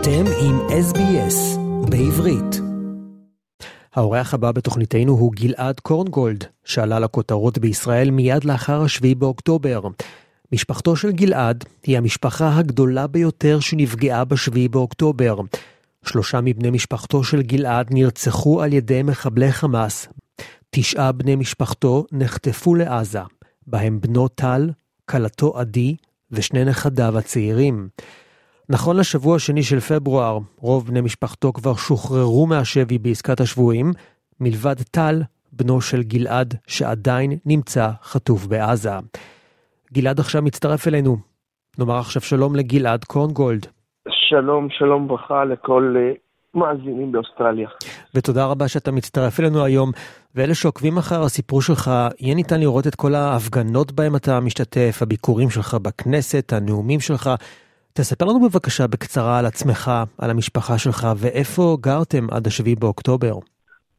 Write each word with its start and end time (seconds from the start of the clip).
אתם 0.00 0.24
עם 0.40 0.58
SBS 0.58 1.58
בעברית. 1.90 2.60
האורח 3.94 4.34
הבא 4.34 4.52
בתוכניתנו 4.52 5.12
הוא 5.12 5.32
גלעד 5.32 5.80
קורנגולד, 5.80 6.44
שעלה 6.64 6.98
לכותרות 6.98 7.58
בישראל 7.58 8.10
מיד 8.10 8.44
לאחר 8.44 8.82
השביעי 8.82 9.14
באוקטובר. 9.14 9.80
משפחתו 10.52 10.96
של 10.96 11.12
גלעד 11.12 11.64
היא 11.82 11.98
המשפחה 11.98 12.58
הגדולה 12.58 13.06
ביותר 13.06 13.60
שנפגעה 13.60 14.24
בשביעי 14.24 14.68
באוקטובר. 14.68 15.36
שלושה 16.04 16.40
מבני 16.40 16.70
משפחתו 16.70 17.24
של 17.24 17.42
גלעד 17.42 17.86
נרצחו 17.90 18.62
על 18.62 18.72
ידי 18.72 19.02
מחבלי 19.02 19.52
חמאס. 19.52 20.08
תשעה 20.70 21.12
בני 21.12 21.36
משפחתו 21.36 22.04
נחטפו 22.12 22.74
לעזה, 22.74 23.22
בהם 23.66 24.00
בנו 24.00 24.28
טל, 24.28 24.70
כלתו 25.04 25.58
עדי 25.58 25.96
ושני 26.30 26.64
נכדיו 26.64 27.18
הצעירים. 27.18 27.88
נכון 28.70 28.96
לשבוע 28.96 29.36
השני 29.36 29.62
של 29.62 29.80
פברואר, 29.80 30.38
רוב 30.58 30.86
בני 30.86 31.00
משפחתו 31.00 31.52
כבר 31.52 31.74
שוחררו 31.74 32.46
מהשבי 32.46 32.98
בעסקת 32.98 33.40
השבויים, 33.40 33.92
מלבד 34.40 34.82
טל, 34.90 35.22
בנו 35.52 35.80
של 35.80 36.02
גלעד, 36.02 36.54
שעדיין 36.66 37.32
נמצא 37.46 37.90
חטוף 38.02 38.46
בעזה. 38.46 38.90
גלעד 39.92 40.20
עכשיו 40.20 40.42
מצטרף 40.42 40.88
אלינו. 40.88 41.16
נאמר 41.78 41.98
עכשיו 41.98 42.22
שלום 42.22 42.56
לגלעד 42.56 43.04
קורנגולד. 43.04 43.66
שלום, 44.08 44.68
שלום 44.70 45.08
ברכה 45.08 45.44
לכל 45.44 45.94
uh, 45.96 46.18
מאזינים 46.58 47.12
באוסטרליה. 47.12 47.68
ותודה 48.14 48.46
רבה 48.46 48.68
שאתה 48.68 48.92
מצטרף 48.92 49.40
אלינו 49.40 49.64
היום. 49.64 49.90
ואלה 50.34 50.54
שעוקבים 50.54 50.98
אחר 50.98 51.22
הסיפור 51.22 51.62
שלך, 51.62 51.90
יהיה 52.20 52.34
ניתן 52.34 52.60
לראות 52.60 52.86
את 52.86 52.94
כל 52.94 53.14
ההפגנות 53.14 53.92
בהם 53.92 54.16
אתה 54.16 54.40
משתתף, 54.40 54.98
הביקורים 55.02 55.50
שלך 55.50 55.74
בכנסת, 55.74 56.52
הנאומים 56.52 57.00
שלך. 57.00 57.30
תספר 58.00 58.24
לנו 58.24 58.40
בבקשה 58.40 58.86
בקצרה 58.86 59.38
על 59.38 59.46
עצמך, 59.46 59.90
על 60.18 60.30
המשפחה 60.30 60.78
שלך, 60.78 61.06
ואיפה 61.16 61.76
גרתם 61.80 62.24
עד 62.30 62.46
השביעי 62.46 62.76
באוקטובר. 62.76 63.32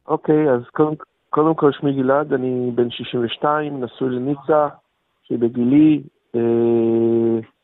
אוקיי, 0.08 0.48
okay, 0.48 0.50
אז 0.50 0.62
קודם, 0.72 0.94
קודם 1.30 1.54
כל 1.54 1.72
שמי 1.72 1.92
גלעד, 1.92 2.32
אני 2.32 2.70
בן 2.74 2.90
62, 2.90 3.84
נשוי 3.84 4.10
לניצה, 4.10 4.68
שהיא 5.22 5.38
בגילי, 5.38 6.02
אה, 6.34 6.40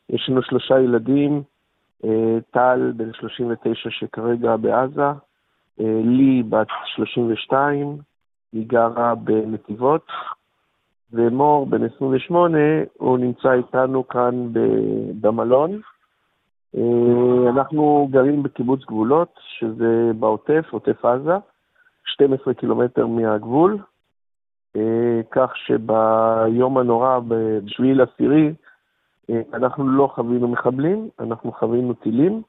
יש 0.09 0.29
לנו 0.29 0.41
שלושה 0.43 0.79
ילדים, 0.79 1.43
אה, 2.05 2.37
טל 2.51 2.91
בן 2.95 3.13
39 3.13 3.89
שכרגע 3.89 4.55
בעזה, 4.55 5.11
אה, 5.79 6.01
לי 6.03 6.43
בת 6.49 6.67
32, 6.95 7.97
היא 8.53 8.67
גרה 8.67 9.15
בנתיבות, 9.15 10.07
ומור 11.13 11.65
בן 11.65 11.83
28, 11.83 12.57
הוא 12.97 13.17
נמצא 13.17 13.53
איתנו 13.53 14.07
כאן 14.07 14.47
במלון. 15.21 15.81
אה, 16.75 17.49
אנחנו 17.49 18.07
גרים 18.11 18.43
בקיבוץ 18.43 18.85
גבולות, 18.85 19.33
שזה 19.59 20.11
בעוטף, 20.19 20.65
עוטף 20.71 21.05
עזה, 21.05 21.37
12 22.05 22.53
קילומטר 22.53 23.07
מהגבול, 23.07 23.77
אה, 24.75 25.21
כך 25.31 25.51
שביום 25.55 26.77
הנורא, 26.77 27.19
בשביעי 27.27 27.93
לעשירי, 27.93 28.53
אה, 29.29 29.41
אנחנו 29.53 29.87
לא 29.89 30.11
חווינו 30.15 30.47
מחבלים, 30.47 31.09
אנחנו 31.19 31.51
חווינו 31.51 31.93
טילים. 31.93 32.41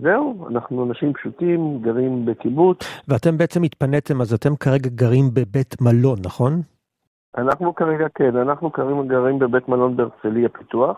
זהו, 0.00 0.48
אנחנו 0.50 0.86
אנשים 0.86 1.12
פשוטים, 1.12 1.78
גרים 1.82 2.24
בקיבוץ. 2.24 2.78
ואתם 3.08 3.36
בעצם 3.38 3.62
התפניתם, 3.62 4.20
אז 4.20 4.34
אתם 4.34 4.56
כרגע 4.56 4.88
גרים 4.88 5.24
בבית 5.34 5.80
מלון, 5.80 6.18
נכון? 6.24 6.52
אנחנו 7.38 7.74
כרגע, 7.74 8.06
כן, 8.14 8.36
אנחנו 8.36 8.72
כרגע 8.72 9.02
גרים 9.08 9.38
בבית 9.38 9.68
מלון 9.68 9.96
בהרצליה 9.96 10.48
פיתוח. 10.48 10.96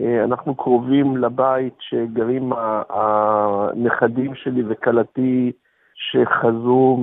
אה, 0.00 0.24
אנחנו 0.24 0.54
קרובים 0.54 1.16
לבית 1.16 1.74
שגרים 1.80 2.52
הנכדים 2.88 4.34
שלי 4.34 4.62
וכלתי 4.68 5.52
שחזרו 5.94 6.96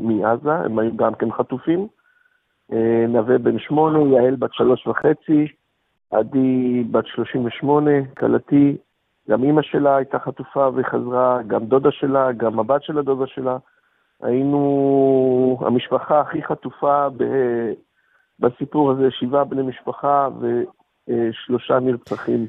מעזה, 0.00 0.52
הם 0.52 0.78
היו 0.78 0.96
גם 0.96 1.14
כן 1.14 1.32
חטופים. 1.32 1.86
אה, 2.72 3.04
נווה 3.08 3.38
בן 3.38 3.58
שמונה, 3.58 3.98
יעל 3.98 4.36
בת 4.36 4.54
שלוש 4.54 4.86
וחצי, 4.86 5.46
עדי 6.10 6.84
בת 6.90 7.06
שלושים 7.06 7.44
ושמונה, 7.44 8.04
כלתי, 8.18 8.76
גם 9.30 9.44
אימא 9.44 9.62
שלה 9.62 9.96
הייתה 9.96 10.18
חטופה 10.18 10.68
וחזרה, 10.74 11.42
גם 11.46 11.64
דודה 11.64 11.90
שלה, 11.90 12.32
גם 12.32 12.58
הבת 12.58 12.82
של 12.82 12.98
הדודה 12.98 13.26
שלה. 13.26 13.56
היינו 14.22 15.58
המשפחה 15.60 16.20
הכי 16.20 16.42
חטופה 16.42 17.08
ב... 17.16 17.24
בסיפור 18.40 18.90
הזה, 18.90 19.10
שבעה 19.10 19.44
בני 19.44 19.62
משפחה, 19.62 20.28
ו... 20.40 20.62
שלושה 21.32 21.80
נרצחים. 21.80 22.46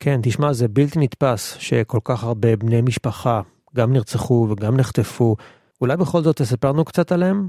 כן, 0.00 0.20
תשמע, 0.22 0.52
זה 0.52 0.68
בלתי 0.68 0.98
נתפס 0.98 1.56
שכל 1.58 1.98
כך 2.04 2.24
הרבה 2.24 2.56
בני 2.56 2.82
משפחה 2.82 3.40
גם 3.76 3.92
נרצחו 3.92 4.48
וגם 4.50 4.76
נחטפו. 4.76 5.36
אולי 5.80 5.96
בכל 5.96 6.20
זאת 6.20 6.36
תספר 6.36 6.72
לנו 6.72 6.84
קצת 6.84 7.12
עליהם? 7.12 7.48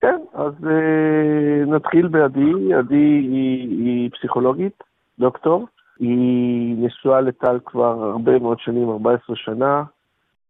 כן, 0.00 0.20
אז 0.34 0.52
uh, 0.60 1.66
נתחיל 1.66 2.08
בעדי. 2.08 2.74
עדי 2.78 2.94
היא, 2.94 3.68
היא 3.68 4.10
פסיכולוגית, 4.10 4.82
דוקטור. 5.18 5.66
היא 6.00 6.76
נשואה 6.78 7.20
לטל 7.20 7.58
כבר 7.66 8.04
הרבה 8.04 8.38
מאוד 8.38 8.58
שנים, 8.60 8.90
14 8.90 9.36
שנה, 9.36 9.82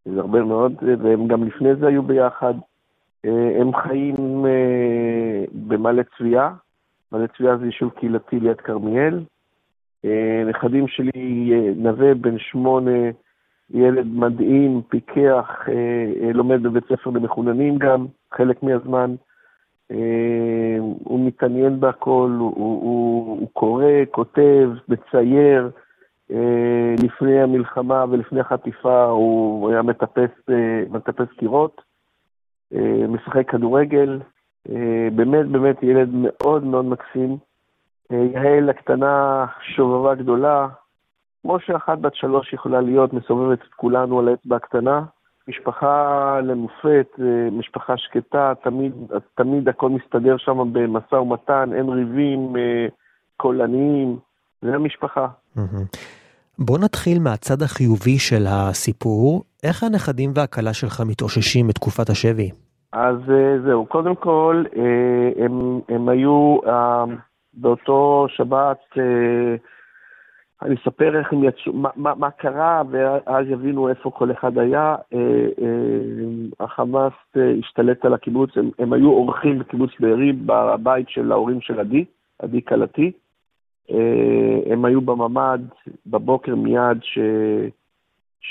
זה 0.05 0.19
הרבה 0.19 0.43
מאוד, 0.43 0.73
והם 1.03 1.27
גם 1.27 1.43
לפני 1.43 1.75
זה 1.75 1.87
היו 1.87 2.03
ביחד. 2.03 2.53
Uh, 3.27 3.29
הם 3.61 3.71
חיים 3.75 4.45
במעלה 5.53 6.01
צביעה, 6.17 6.53
מעלה 7.11 7.27
צביעה 7.27 7.57
זה 7.57 7.65
יישוב 7.65 7.89
קהילתי 7.89 8.39
ליד 8.39 8.61
כרמיאל. 8.61 9.19
אה, 10.05 10.43
נכדים 10.49 10.87
שלי, 10.87 11.51
אה, 11.53 11.71
נווה 11.75 12.13
בן 12.13 12.39
שמונה, 12.39 13.09
ילד 13.69 14.07
מדהים, 14.07 14.81
פיקח, 14.89 15.69
אה, 15.69 16.33
לומד 16.33 16.63
בבית 16.63 16.83
ספר 16.83 17.09
למחוננים 17.09 17.77
גם, 17.77 18.05
חלק 18.33 18.63
מהזמן. 18.63 19.15
הוא 21.03 21.27
מתעניין 21.27 21.79
בהכל, 21.79 22.35
הוא, 22.39 22.53
הוא, 22.55 23.39
הוא 23.39 23.49
קורא, 23.53 23.85
כותב, 24.11 24.69
מצייר. 24.89 25.69
לפני 27.03 27.41
המלחמה 27.41 28.05
ולפני 28.09 28.39
החטיפה 28.39 29.05
הוא 29.05 29.69
היה 29.69 29.81
מטפס, 29.81 30.29
מטפס 30.89 31.27
קירות, 31.37 31.81
משחק 33.07 33.49
כדורגל, 33.49 34.19
באמת 35.15 35.45
באמת 35.45 35.83
ילד 35.83 36.09
מאוד 36.11 36.63
מאוד 36.63 36.85
מקסים. 36.85 37.37
אה, 38.11 38.17
יעל 38.33 38.69
הקטנה 38.69 39.45
שובבה 39.75 40.15
גדולה, 40.15 40.67
כמו 41.41 41.59
שאחת 41.59 41.97
בת 41.97 42.15
שלוש 42.15 42.53
יכולה 42.53 42.81
להיות, 42.81 43.13
מסובבת 43.13 43.59
את 43.59 43.73
כולנו 43.75 44.19
על 44.19 44.27
האצבע 44.27 44.55
הקטנה. 44.55 45.01
משפחה 45.47 46.39
למופת, 46.43 47.07
אה, 47.19 47.49
משפחה 47.51 47.93
שקטה, 47.97 48.53
תמיד, 48.63 48.93
תמיד 49.35 49.69
הכל 49.69 49.89
מסתדר 49.89 50.37
שם 50.37 50.73
במשא 50.73 51.15
ומתן, 51.15 51.69
אין 51.73 51.89
ריבים 51.89 52.53
קולניים, 53.37 54.17
זה 54.61 54.75
המשפחה. 54.75 55.27
בוא 56.59 56.79
נתחיל 56.79 57.19
מהצד 57.19 57.61
החיובי 57.61 58.19
של 58.19 58.45
הסיפור. 58.49 59.43
איך 59.63 59.83
הנכדים 59.83 60.31
והכלה 60.35 60.73
שלך 60.73 61.01
מתאוששים 61.07 61.67
בתקופת 61.67 62.09
השבי? 62.09 62.51
אז 62.95 63.15
אה, 63.29 63.59
זהו, 63.65 63.85
קודם 63.85 64.15
כל, 64.15 64.63
אה, 64.77 65.45
הם, 65.45 65.79
הם 65.89 66.09
היו 66.09 66.57
אה, 66.67 67.03
באותו 67.53 68.25
שבת, 68.29 68.97
אני 70.61 70.75
אספר 70.75 71.19
איך 71.19 71.33
הם 71.33 71.43
יצאו, 71.43 71.73
מה, 71.73 71.89
מה, 71.95 72.15
מה 72.15 72.31
קרה, 72.31 72.81
ואז 72.91 73.45
יבינו 73.49 73.89
איפה 73.89 74.11
כל 74.11 74.31
אחד 74.31 74.57
היה. 74.57 74.95
החמאס 76.59 77.13
השתלט 77.59 78.05
על 78.05 78.13
הקיבוץ, 78.13 78.57
הם, 78.57 78.69
הם 78.79 78.93
היו 78.93 79.09
אורחים 79.09 79.59
בקיבוץ 79.59 79.91
בארי, 79.99 80.33
בבית 80.33 81.09
של 81.09 81.31
ההורים 81.31 81.61
של 81.61 81.79
עדי, 81.79 82.05
עדי 82.39 82.61
כלתי. 82.61 83.11
הם 84.71 84.85
היו 84.85 85.01
בממ"ד 85.01 85.61
בבוקר 86.07 86.55
מיד 86.55 86.97
ש... 87.01 87.19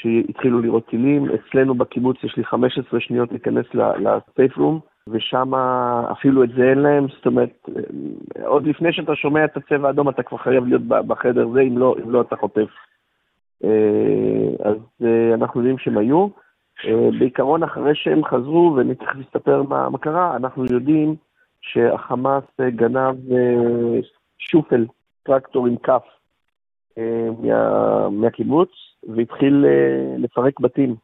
שהתחילו 0.01 0.61
לראות 0.61 0.87
טילים. 0.87 1.27
אצלנו 1.31 1.75
בקיבוץ 1.75 2.17
יש 2.25 2.37
לי 2.37 2.45
15 2.45 3.01
שניות 3.01 3.33
להיכנס 3.33 3.67
לסייף 3.75 4.57
רום, 4.57 4.81
ושם 5.09 5.55
אפילו 6.13 6.45
את 6.45 6.49
זה 6.57 6.63
אין 6.63 6.79
להם, 6.79 7.07
זאת 7.09 7.27
אומרת, 7.27 7.69
עוד 8.45 8.67
לפני 8.67 8.93
שאתה 8.93 9.15
שומע 9.15 9.45
את 9.45 9.57
הצבע 9.57 9.89
האדום 9.89 10.09
אתה 10.09 10.23
כבר 10.23 10.39
חייב 10.39 10.67
להיות 10.67 10.83
בחדר 10.83 11.49
זה, 11.49 11.61
אם 11.61 11.79
לא, 11.79 11.97
אם 12.05 12.11
לא 12.11 12.21
אתה 12.21 12.37
חוטף. 12.37 12.69
אה, 13.65 14.71
אז 14.71 14.77
אה, 15.03 15.35
אנחנו 15.35 15.61
יודעים 15.61 15.79
שהם 15.79 15.99
היו. 15.99 16.29
אה, 16.85 17.09
בעיקרון, 17.19 17.63
אחרי 17.63 17.95
שהם 17.95 18.25
חזרו, 18.25 18.75
ואני 18.77 18.95
תכף 18.95 19.17
אספר 19.29 19.63
מה, 19.63 19.89
מה 19.89 19.99
קרה, 19.99 20.37
אנחנו 20.37 20.65
יודעים 20.65 21.17
שהחמאס 21.61 22.45
גנב 22.61 23.17
שופל, 24.39 24.87
טרקטור 25.23 25.67
עם 25.67 25.77
כף, 25.77 26.03
מה, 27.43 28.09
מהקיבוץ, 28.11 28.71
והתחיל 29.09 29.65
אה, 29.69 30.17
לפרק 30.19 30.61
בתים. 30.61 30.95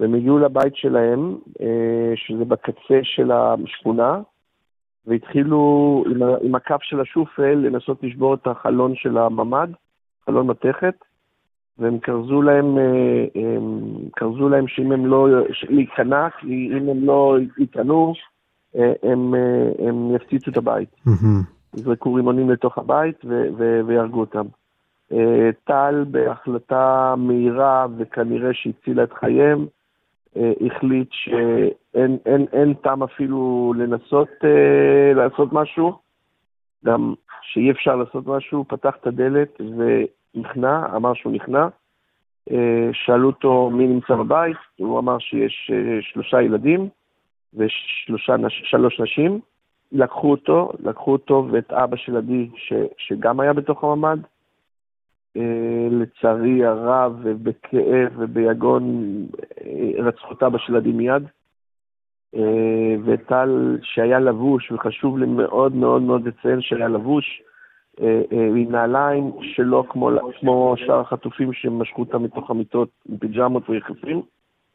והם 0.00 0.14
הגיעו 0.14 0.38
לבית 0.38 0.76
שלהם, 0.76 1.36
אה, 1.60 2.12
שזה 2.16 2.44
בקצה 2.44 2.98
של 3.02 3.30
השכונה, 3.32 4.20
והתחילו 5.06 6.04
עם, 6.10 6.22
עם 6.42 6.54
הכף 6.54 6.82
של 6.82 7.00
השופל 7.00 7.54
לנסות 7.54 8.02
לשבור 8.02 8.34
את 8.34 8.46
החלון 8.46 8.94
של 8.94 9.18
הממ"ד, 9.18 9.68
חלון 10.26 10.46
מתכת, 10.46 10.94
והם 11.78 11.98
כרזו 11.98 12.42
להם, 12.42 12.78
אה, 12.78 13.24
הם 13.34 13.82
כרזו 14.16 14.48
להם 14.48 14.68
שאם 14.68 14.92
הם 14.92 15.06
לא, 15.06 15.28
להיכנע, 15.68 16.28
כי 16.40 16.70
אם 16.76 16.88
הם 16.88 17.04
לא 17.04 17.36
ייכנעו, 17.58 18.12
אה, 18.76 18.92
הם, 19.02 19.34
הם 19.78 20.14
יפציצו 20.14 20.50
את 20.50 20.56
הבית. 20.56 20.88
יזרקו 21.76 22.14
רימונים 22.14 22.50
לתוך 22.50 22.78
הבית 22.78 23.24
ויהרגו 23.86 24.20
אותם. 24.20 24.46
טל 25.64 26.04
בהחלטה 26.10 27.14
מהירה 27.16 27.86
וכנראה 27.98 28.54
שהצילה 28.54 29.02
את 29.02 29.12
חייהם, 29.12 29.66
החליט 30.36 31.08
שאין 31.12 32.74
טעם 32.82 33.02
אפילו 33.02 33.72
לנסות 33.76 34.28
לעשות 35.14 35.52
משהו, 35.52 35.98
גם 36.84 37.14
שאי 37.42 37.70
אפשר 37.70 37.96
לעשות 37.96 38.26
משהו, 38.26 38.64
פתח 38.68 38.94
את 39.00 39.06
הדלת 39.06 39.60
ונכנע, 39.60 40.96
אמר 40.96 41.14
שהוא 41.14 41.32
נכנע. 41.32 41.68
אה, 42.50 42.88
שאלו 42.92 43.28
אותו 43.28 43.70
מי 43.70 43.86
נמצא 43.86 44.14
בבית, 44.14 44.56
הוא 44.76 44.98
אמר 44.98 45.18
שיש 45.18 45.70
אה, 45.74 45.98
שלושה 46.02 46.42
ילדים 46.42 46.88
ושלוש 47.54 49.00
נשים. 49.00 49.40
לקחו 49.92 50.30
אותו, 50.30 50.72
לקחו 50.78 51.12
אותו 51.12 51.48
ואת 51.52 51.72
אבא 51.72 51.96
של 51.96 52.16
עדי, 52.16 52.48
ש, 52.56 52.72
שגם 52.98 53.40
היה 53.40 53.52
בתוך 53.52 53.84
הממ"ד. 53.84 54.18
אה, 55.36 55.88
לצערי 55.90 56.64
הרב, 56.64 57.20
ובכאב 57.22 58.12
וביגון, 58.16 59.14
רצחו 59.98 60.32
את 60.32 60.42
אבא 60.42 60.58
של 60.58 60.76
עדי 60.76 60.92
מיד. 60.92 61.22
אה, 62.36 62.96
וטל 63.04 63.78
שהיה 63.82 64.18
לבוש, 64.18 64.72
וחשוב 64.72 65.18
לי 65.18 65.26
מאוד 65.26 65.74
מאוד 65.74 66.02
מאוד 66.02 66.28
לציין 66.28 66.60
שהיה 66.60 66.88
לבוש 66.88 67.42
אה, 68.00 68.22
אה, 68.32 68.46
עם 68.46 68.70
נעליים 68.72 69.32
שלא 69.40 69.84
כמו, 69.88 70.10
כמו 70.40 70.74
שאר 70.76 71.00
החטופים 71.00 71.52
שמשכו 71.52 72.02
אותם 72.02 72.22
מתוך 72.22 72.50
המיטות 72.50 72.88
עם 73.08 73.18
פיג'מות 73.18 73.70
ויחסים, 73.70 74.22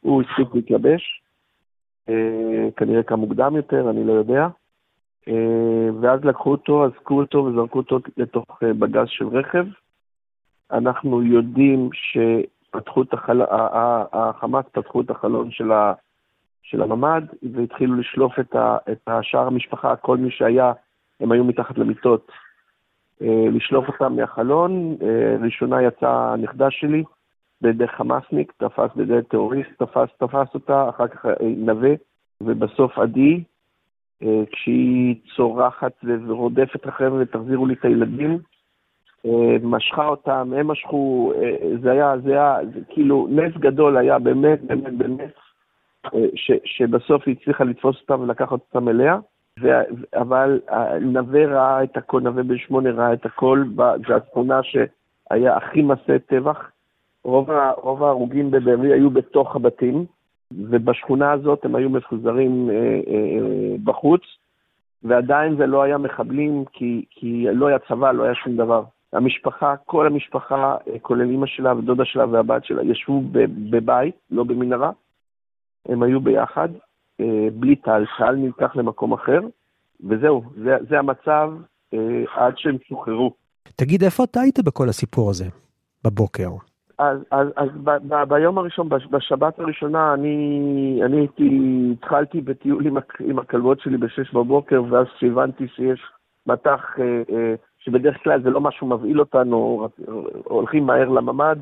הוא 0.00 0.22
הספיק 0.22 0.54
להתלבש, 0.54 1.22
כנראה 2.76 3.02
כמה 3.02 3.16
מוקדם 3.16 3.56
יותר, 3.56 3.90
אני 3.90 4.04
לא 4.04 4.12
יודע. 4.12 4.48
ואז 6.00 6.24
לקחו 6.24 6.50
אותו, 6.50 6.84
אזקו 6.86 7.20
אותו 7.20 7.38
וזרקו 7.38 7.78
אותו 7.78 7.98
לתוך 8.16 8.62
בגז 8.62 9.06
של 9.08 9.28
רכב. 9.28 9.66
אנחנו 10.72 11.22
יודעים 11.22 11.90
שפתחו 11.92 13.02
החמאס 14.12 14.64
פתחו 14.72 15.00
את 15.00 15.10
החלון 15.10 15.50
של 15.50 15.72
ה... 15.72 15.92
של 16.62 16.82
הממ"ד, 16.82 17.22
והתחילו 17.52 17.96
לשלוף 17.96 18.38
את, 18.40 18.54
ה, 18.54 18.76
את 18.92 19.00
השאר 19.06 19.46
המשפחה, 19.46 19.96
כל 19.96 20.16
מי 20.16 20.30
שהיה, 20.30 20.72
הם 21.20 21.32
היו 21.32 21.44
מתחת 21.44 21.78
למיטות, 21.78 22.30
אה, 23.22 23.46
לשלוף 23.52 23.88
אותם 23.88 24.16
מהחלון. 24.16 24.96
אה, 25.02 25.36
ראשונה 25.44 25.82
יצאה 25.82 26.32
הנכדה 26.32 26.70
שלי 26.70 27.04
בידי 27.60 27.88
חמאסניק, 27.88 28.52
תפס 28.56 28.90
בידי 28.96 29.22
טרוריסט, 29.30 29.70
תפס, 29.78 30.08
תפס 30.18 30.54
אותה, 30.54 30.88
אחר 30.88 31.08
כך 31.08 31.26
אה, 31.26 31.32
נווה, 31.56 31.90
ובסוף 32.40 32.98
עדי, 32.98 33.42
כשהיא 34.52 35.16
צורחת 35.36 35.92
ורודפת 36.04 36.88
אחריהם 36.88 37.12
ותחזירו 37.20 37.66
לי 37.66 37.74
את 37.74 37.84
הילדים, 37.84 38.38
משכה 39.62 40.06
אותם, 40.06 40.52
הם 40.56 40.66
משכו, 40.66 41.32
זה 41.82 41.92
היה, 41.92 42.14
זה 42.24 42.30
היה, 42.30 42.56
זה 42.74 42.80
כאילו 42.88 43.28
נס 43.30 43.54
גדול 43.56 43.96
היה, 43.96 44.18
באמת, 44.18 44.62
באמת, 44.62 44.92
באמת. 44.92 45.34
ש, 46.34 46.50
שבסוף 46.64 47.22
היא 47.26 47.36
הצליחה 47.40 47.64
לתפוס 47.64 47.96
אותם 48.00 48.20
ולקחת 48.20 48.52
אותם 48.52 48.88
אליה, 48.88 49.18
ו, 49.60 49.68
אבל 50.14 50.60
נווה 51.00 51.46
ראה 51.46 51.82
את 51.82 51.96
הכל, 51.96 52.20
נווה 52.20 52.42
בן 52.42 52.58
שמונה 52.58 52.90
ראה 52.90 53.12
את 53.12 53.26
הכל, 53.26 53.64
זו 54.08 54.14
התמונה 54.14 54.60
שהיה 54.62 55.56
הכי 55.56 55.82
מסע 55.82 56.18
טבח. 56.26 56.70
רוב, 57.24 57.50
רוב 57.76 58.04
ההרוגים 58.04 58.50
בבארי 58.50 58.92
היו 58.92 59.10
בתוך 59.10 59.56
הבתים, 59.56 60.04
ובשכונה 60.52 61.32
הזאת 61.32 61.64
הם 61.64 61.74
היו 61.74 61.90
מפוזרים 61.90 62.70
אה, 62.70 62.76
אה, 62.76 62.80
אה, 63.14 63.76
בחוץ, 63.84 64.20
ועדיין 65.02 65.56
זה 65.56 65.66
לא 65.66 65.82
היה 65.82 65.98
מחבלים, 65.98 66.64
כי, 66.72 67.04
כי 67.10 67.46
לא 67.52 67.66
היה 67.66 67.78
צבא, 67.78 68.12
לא 68.12 68.22
היה 68.22 68.34
שום 68.34 68.56
דבר. 68.56 68.82
המשפחה, 69.12 69.74
כל 69.86 70.06
המשפחה, 70.06 70.76
אה, 70.88 70.98
כולל 70.98 71.30
אימא 71.30 71.46
שלה 71.46 71.78
ודודה 71.78 72.04
שלה 72.04 72.26
והבת 72.26 72.64
שלה, 72.64 72.82
ישבו 72.82 73.22
בבית, 73.70 74.14
לא 74.30 74.44
במנהרה, 74.44 74.90
הם 75.88 76.02
היו 76.02 76.20
ביחד, 76.20 76.68
אה, 77.20 77.48
בלי 77.54 77.76
טל, 77.76 78.04
טל 78.18 78.34
נלקח 78.34 78.76
למקום 78.76 79.12
אחר, 79.12 79.40
וזהו, 80.08 80.42
זה, 80.56 80.76
זה 80.88 80.98
המצב 80.98 81.52
אה, 81.94 82.24
עד 82.34 82.58
שהם 82.58 82.76
שוחררו. 82.88 83.32
תגיד, 83.76 84.02
איפה 84.02 84.24
אתה 84.24 84.40
היית 84.40 84.58
בכל 84.64 84.88
הסיפור 84.88 85.30
הזה, 85.30 85.44
בבוקר? 86.04 86.48
אז, 86.98 87.18
אז, 87.30 87.48
אז 87.56 87.68
ב, 87.84 87.90
ב, 87.90 88.24
ביום 88.28 88.58
הראשון, 88.58 88.88
בשבת 88.88 89.58
הראשונה, 89.58 90.14
אני, 90.14 91.00
אני 91.04 91.16
הייתי, 91.16 91.48
התחלתי 91.92 92.40
בטיול 92.40 92.86
עם, 92.86 92.96
עם 93.20 93.38
הכלבות 93.38 93.80
שלי 93.80 93.96
בשש 93.96 94.34
בבוקר, 94.34 94.82
ואז 94.90 95.06
כשהבנתי 95.16 95.68
שיש 95.68 96.00
מטח, 96.46 96.80
אה, 96.98 97.22
אה, 97.36 97.54
שבדרך 97.84 98.22
כלל 98.24 98.42
זה 98.42 98.50
לא 98.50 98.60
משהו 98.60 98.86
מבהיל 98.86 99.20
אותנו, 99.20 99.88
הולכים 100.44 100.86
מהר 100.86 101.08
לממ"ד, 101.08 101.56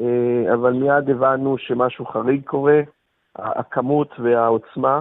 אה, 0.00 0.54
אבל 0.54 0.72
מיד 0.72 1.10
הבנו 1.10 1.58
שמשהו 1.58 2.06
חריג 2.06 2.42
קורה. 2.44 2.80
הכמות 3.38 4.08
והעוצמה. 4.18 5.00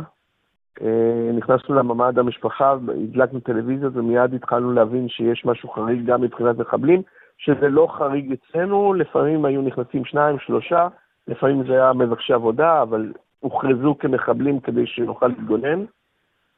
אה, 0.82 1.32
נכנסנו 1.34 1.76
לממ"ד 1.76 2.20
המשפחה, 2.20 2.72
הדלקנו 2.72 3.40
טלוויזיה 3.40 3.90
ומיד 3.94 4.34
התחלנו 4.34 4.74
להבין 4.74 5.10
שיש 5.10 5.46
משהו 5.46 5.70
חריג 5.70 6.06
גם 6.06 6.22
מבחינת 6.22 6.58
מחבלים, 6.58 7.02
שזה 7.38 7.70
לא 7.70 7.88
חריג 7.98 8.34
אצלנו, 8.34 8.94
לפעמים 8.94 9.46
היו 9.46 9.62
נכנסים 9.62 10.06
שניים, 10.06 10.40
שלושה, 10.40 10.88
לפעמים 11.28 11.64
זה 11.68 11.74
היה 11.74 11.94
מבקשי 11.94 12.34
עבודה, 12.34 12.82
אבל 12.82 13.14
הוכרזו 13.40 13.96
כמחבלים 14.00 14.60
כדי 14.60 14.88
שנוכל 14.88 15.28
להתגונן. 15.28 15.86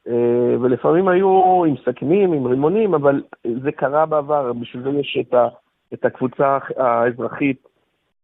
אה, 0.08 0.60
ולפעמים 0.60 1.08
היו 1.08 1.64
עם 1.64 1.74
סכינים, 1.84 2.32
עם 2.32 2.46
רימונים, 2.46 2.94
אבל 2.94 3.22
זה 3.62 3.72
קרה 3.72 4.06
בעבר, 4.06 4.52
בשביל 4.52 4.82
זה 4.82 4.90
יש 4.90 5.18
את, 5.20 5.34
ה, 5.34 5.48
את 5.94 6.04
הקבוצה 6.04 6.58
האזרחית 6.76 7.68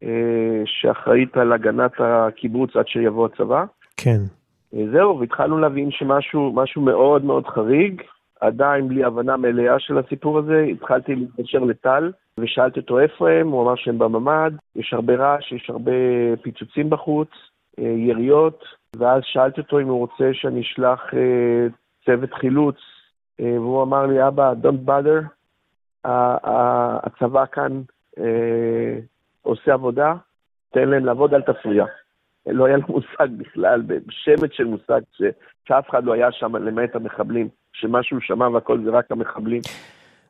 אה, 0.02 0.62
שאחראית 0.64 1.36
על 1.36 1.52
הגנת 1.52 1.92
הקיבוץ 1.98 2.76
עד 2.76 2.88
שיבוא 2.88 3.26
הצבא. 3.26 3.64
כן. 3.96 4.20
אה, 4.74 4.84
זהו, 4.92 5.20
והתחלנו 5.20 5.58
להבין 5.58 5.90
שמשהו 5.90 6.52
מאוד 6.76 7.24
מאוד 7.24 7.46
חריג, 7.46 8.02
עדיין 8.40 8.88
בלי 8.88 9.04
הבנה 9.04 9.36
מלאה 9.36 9.78
של 9.78 9.98
הסיפור 9.98 10.38
הזה, 10.38 10.66
התחלתי 10.72 11.14
להתקשר 11.14 11.58
לטל 11.58 12.12
ושאלתי 12.40 12.80
אותו 12.80 12.98
איפה 12.98 13.30
הם, 13.30 13.48
הוא 13.48 13.62
אמר 13.62 13.74
שהם 13.76 13.98
בממ"ד, 13.98 14.52
יש 14.76 14.92
הרבה 14.92 15.14
רעש, 15.16 15.52
יש 15.52 15.70
הרבה 15.70 15.92
פיצוצים 16.42 16.90
בחוץ, 16.90 17.28
יריות, 17.78 18.64
ואז 18.98 19.22
שאלתי 19.24 19.60
אותו 19.60 19.80
אם 19.80 19.88
הוא 19.88 19.98
רוצה 19.98 20.24
שאני 20.32 20.60
אשלח 20.60 21.00
צוות 22.06 22.34
חילוץ, 22.34 22.76
והוא 23.38 23.82
אמר 23.82 24.06
לי, 24.06 24.28
אבא, 24.28 24.52
don't 24.62 24.88
bother, 24.88 25.24
הצבא 26.04 27.44
כאן 27.52 27.82
עושה 29.42 29.72
עבודה, 29.72 30.14
תן 30.72 30.88
להם 30.88 31.04
לעבוד, 31.04 31.34
אל 31.34 31.42
תפריע. 31.42 31.84
לא 32.46 32.66
היה 32.66 32.76
לו 32.76 32.82
מושג 32.88 33.28
בכלל, 33.38 33.82
בשמץ 33.82 34.50
של 34.52 34.64
מושג, 34.64 35.00
שאף 35.68 35.90
אחד 35.90 36.04
לא 36.04 36.12
היה 36.12 36.32
שם 36.32 36.56
למעט 36.56 36.96
המחבלים, 36.96 37.48
שמשהו 37.72 38.20
שמע 38.20 38.48
והכל 38.48 38.80
זה 38.84 38.90
רק 38.90 39.04
המחבלים. 39.10 39.60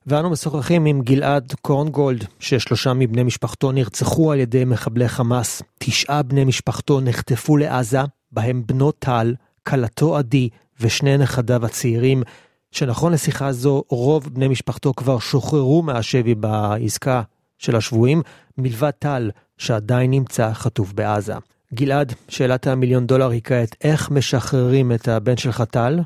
ואנו 0.06 0.30
משוחחים 0.30 0.86
עם 0.86 1.00
גלעד 1.00 1.52
קורנגולד, 1.62 2.24
ששלושה 2.40 2.90
מבני 2.94 3.22
משפחתו 3.22 3.72
נרצחו 3.72 4.32
על 4.32 4.38
ידי 4.38 4.64
מחבלי 4.64 5.08
חמאס. 5.08 5.62
תשעה 5.78 6.22
בני 6.22 6.44
משפחתו 6.44 7.00
נחטפו 7.00 7.56
לעזה, 7.56 7.98
בהם 8.34 8.62
בנו 8.66 8.92
טל, 8.92 9.34
כלתו 9.66 10.16
עדי 10.16 10.48
ושני 10.80 11.18
נכדיו 11.18 11.66
הצעירים, 11.66 12.22
שנכון 12.70 13.12
לשיחה 13.12 13.52
זו, 13.52 13.82
רוב 13.88 14.28
בני 14.34 14.48
משפחתו 14.48 14.94
כבר 14.94 15.18
שוחררו 15.18 15.82
מהשבי 15.82 16.34
בעסקה 16.34 17.22
של 17.58 17.76
השבויים, 17.76 18.22
מלבד 18.58 18.90
טל, 18.90 19.30
שעדיין 19.58 20.10
נמצא 20.10 20.52
חטוף 20.52 20.92
בעזה. 20.92 21.34
גלעד, 21.74 22.12
שאלת 22.28 22.66
המיליון 22.66 23.06
דולר 23.06 23.30
היא 23.30 23.40
כעת, 23.44 23.76
איך 23.84 24.10
משחררים 24.10 24.92
את 24.92 25.08
הבן 25.08 25.36
שלך 25.36 25.62
טל? 25.62 26.00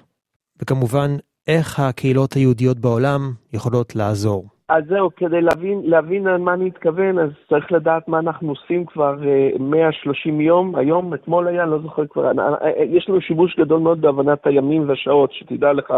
וכמובן, 0.62 1.16
איך 1.46 1.80
הקהילות 1.80 2.32
היהודיות 2.32 2.78
בעולם 2.78 3.34
יכולות 3.52 3.96
לעזור? 3.96 4.48
אז 4.68 4.84
זהו, 4.88 5.10
כדי 5.16 5.40
להבין, 5.40 5.82
להבין 5.84 6.26
על 6.26 6.38
מה 6.38 6.54
אני 6.54 6.64
מתכוון, 6.64 7.18
אז 7.18 7.30
צריך 7.48 7.72
לדעת 7.72 8.08
מה 8.08 8.18
אנחנו 8.18 8.48
עושים 8.48 8.86
כבר 8.86 9.14
130 9.60 10.40
אה, 10.40 10.44
יום. 10.44 10.76
היום, 10.76 11.14
אתמול 11.14 11.48
היה, 11.48 11.62
אני 11.62 11.70
לא 11.70 11.78
זוכר 11.78 12.06
כבר, 12.06 12.26
אה, 12.26 12.54
אה, 12.62 12.84
יש 12.84 13.08
לנו 13.08 13.20
שיבוש 13.20 13.56
גדול 13.56 13.80
מאוד 13.80 14.00
בהבנת 14.00 14.46
הימים 14.46 14.88
והשעות, 14.88 15.32
שתדע 15.32 15.72
לך, 15.72 15.94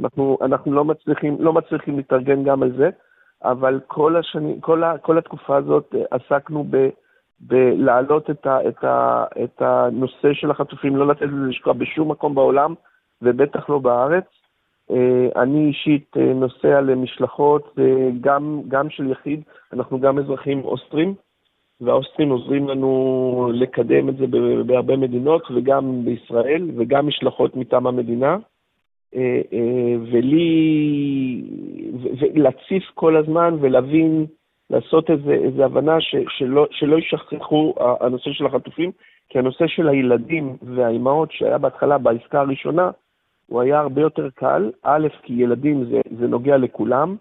אנחנו, 0.00 0.38
אנחנו 0.42 0.72
לא, 0.72 0.84
מצליחים, 0.84 1.36
לא 1.40 1.52
מצליחים 1.52 1.96
להתארגן 1.96 2.44
גם 2.44 2.62
על 2.62 2.72
זה. 2.76 2.90
אבל 3.44 3.80
כל, 3.86 4.16
השני, 4.16 4.58
כל, 4.60 4.84
ה, 4.84 4.98
כל 4.98 5.18
התקופה 5.18 5.56
הזאת 5.56 5.94
עסקנו 6.10 6.64
ב... 6.70 6.88
בלהעלות 7.40 8.30
את, 8.30 8.46
ה, 8.46 8.68
את, 8.68 8.84
ה, 8.84 9.24
את 9.44 9.62
הנושא 9.62 10.32
של 10.32 10.50
החטופים, 10.50 10.96
לא 10.96 11.06
לתת 11.06 11.22
לזה 11.22 11.46
לשקוע 11.48 11.72
בשום 11.72 12.10
מקום 12.10 12.34
בעולם, 12.34 12.74
ובטח 13.22 13.68
לא 13.68 13.78
בארץ. 13.78 14.24
אה, 14.90 15.42
אני 15.42 15.66
אישית 15.66 16.16
אה, 16.16 16.32
נוסע 16.34 16.80
למשלחות, 16.80 17.76
גם, 18.20 18.62
גם 18.68 18.90
של 18.90 19.10
יחיד, 19.10 19.40
אנחנו 19.72 20.00
גם 20.00 20.18
אזרחים 20.18 20.64
אוסטרים, 20.64 21.14
והאוסטרים 21.80 22.30
עוזרים 22.30 22.68
לנו 22.68 23.50
לקדם 23.54 24.08
את 24.08 24.16
זה 24.16 24.26
בהרבה 24.66 24.96
מדינות, 24.96 25.42
וגם 25.54 26.04
בישראל, 26.04 26.70
וגם 26.76 27.06
משלחות 27.06 27.56
מטעם 27.56 27.86
המדינה. 27.86 28.36
אה, 29.16 29.40
אה, 29.52 29.94
ולי, 30.12 31.42
ולהציף 32.20 32.82
כל 32.94 33.16
הזמן 33.16 33.56
ולהבין, 33.60 34.26
לעשות 34.70 35.10
איזו 35.10 35.30
איזה 35.30 35.64
הבנה 35.64 36.00
ש, 36.00 36.14
שלא, 36.28 36.66
שלא 36.70 36.98
ישכחו 36.98 37.74
הנושא 38.00 38.30
של 38.32 38.46
החטופים, 38.46 38.90
כי 39.28 39.38
הנושא 39.38 39.66
של 39.66 39.88
הילדים 39.88 40.56
והאימהות 40.62 41.32
שהיה 41.32 41.58
בהתחלה 41.58 41.98
בעסקה 41.98 42.40
הראשונה, 42.40 42.90
הוא 43.46 43.60
היה 43.60 43.80
הרבה 43.80 44.00
יותר 44.00 44.28
קל, 44.34 44.70
א', 44.82 45.08
כי 45.22 45.32
ילדים 45.32 45.84
זה, 45.84 46.00
זה 46.18 46.26
נוגע 46.26 46.56
לכולם, 46.56 47.16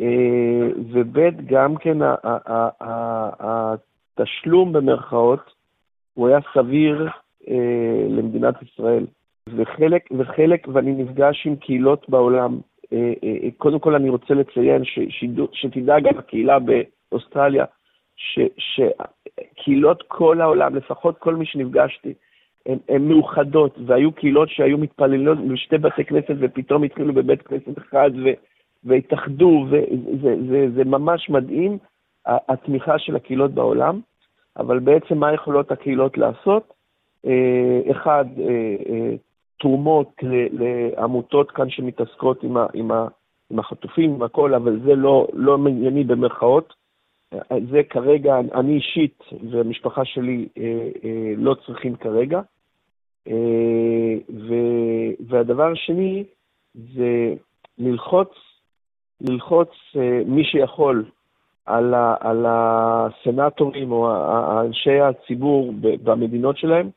אה, 0.00 0.68
וב', 0.92 1.46
גם 1.46 1.76
כן 1.76 1.98
התשלום 3.40 4.72
במרכאות, 4.72 5.52
הוא 6.14 6.28
היה 6.28 6.38
סביר 6.54 7.08
למדינת 8.08 8.54
ישראל. 8.62 9.06
וחלק, 9.56 10.08
וחלק, 10.18 10.68
ואני 10.72 10.92
נפגש 10.92 11.46
עם 11.46 11.56
קהילות 11.56 12.08
בעולם. 12.08 12.60
אה, 12.92 13.12
אה, 13.24 13.36
אה, 13.44 13.48
קודם 13.58 13.78
כל 13.78 13.94
אני 13.94 14.08
רוצה 14.08 14.34
לציין 14.34 14.82
שתדע 15.52 16.00
גם 16.00 16.18
הקהילה 16.18 16.58
באוסטרליה, 16.58 17.64
שקהילות 18.56 20.02
כל 20.08 20.40
העולם, 20.40 20.74
לפחות 20.74 21.18
כל 21.18 21.34
מי 21.34 21.46
שנפגשתי, 21.46 22.14
הן 22.66 23.08
מאוחדות, 23.08 23.78
והיו 23.86 24.12
קהילות 24.12 24.48
שהיו 24.48 24.78
מתפללות 24.78 25.38
בשתי 25.38 25.78
בתי 25.78 26.04
כנסת 26.04 26.34
ופתאום 26.40 26.82
התחילו 26.82 27.14
בבית 27.14 27.42
כנסת 27.42 27.78
אחד 27.78 28.10
ו, 28.24 28.28
והתאחדו, 28.84 29.66
וזה 29.70 30.34
זה, 30.48 30.66
זה 30.74 30.84
ממש 30.84 31.30
מדהים, 31.30 31.78
התמיכה 32.26 32.98
של 32.98 33.16
הקהילות 33.16 33.50
בעולם, 33.50 34.00
אבל 34.56 34.78
בעצם 34.78 35.18
מה 35.18 35.34
יכולות 35.34 35.72
הקהילות 35.72 36.18
לעשות? 36.18 36.72
אחד, 37.90 38.24
תרומות 39.60 40.14
לעמותות 40.52 41.50
כאן 41.50 41.70
שמתעסקות 41.70 42.42
עם 43.52 43.58
החטופים, 43.58 44.14
עם 44.14 44.22
הכל, 44.22 44.54
אבל 44.54 44.80
זה 44.84 44.94
לא, 44.94 45.26
לא 45.32 45.58
מענייני 45.58 46.04
במרכאות. 46.04 46.79
זה 47.70 47.82
כרגע, 47.90 48.38
אני 48.54 48.74
אישית 48.74 49.22
והמשפחה 49.50 50.04
שלי 50.04 50.48
אה, 50.58 50.88
אה, 51.04 51.32
לא 51.36 51.56
צריכים 51.66 51.96
כרגע. 51.96 52.40
אה, 53.28 54.14
ו, 54.48 54.54
והדבר 55.28 55.72
השני 55.72 56.24
זה 56.74 57.34
ללחוץ, 57.78 58.28
ללחוץ 59.20 59.68
מי 60.26 60.44
שיכול 60.44 61.04
על, 61.66 61.94
ה, 61.94 62.14
על 62.20 62.46
הסנטורים 62.48 63.92
או 63.92 64.10
אנשי 64.60 65.00
הציבור 65.00 65.72
במדינות 65.80 66.56
שלהם, 66.56 66.90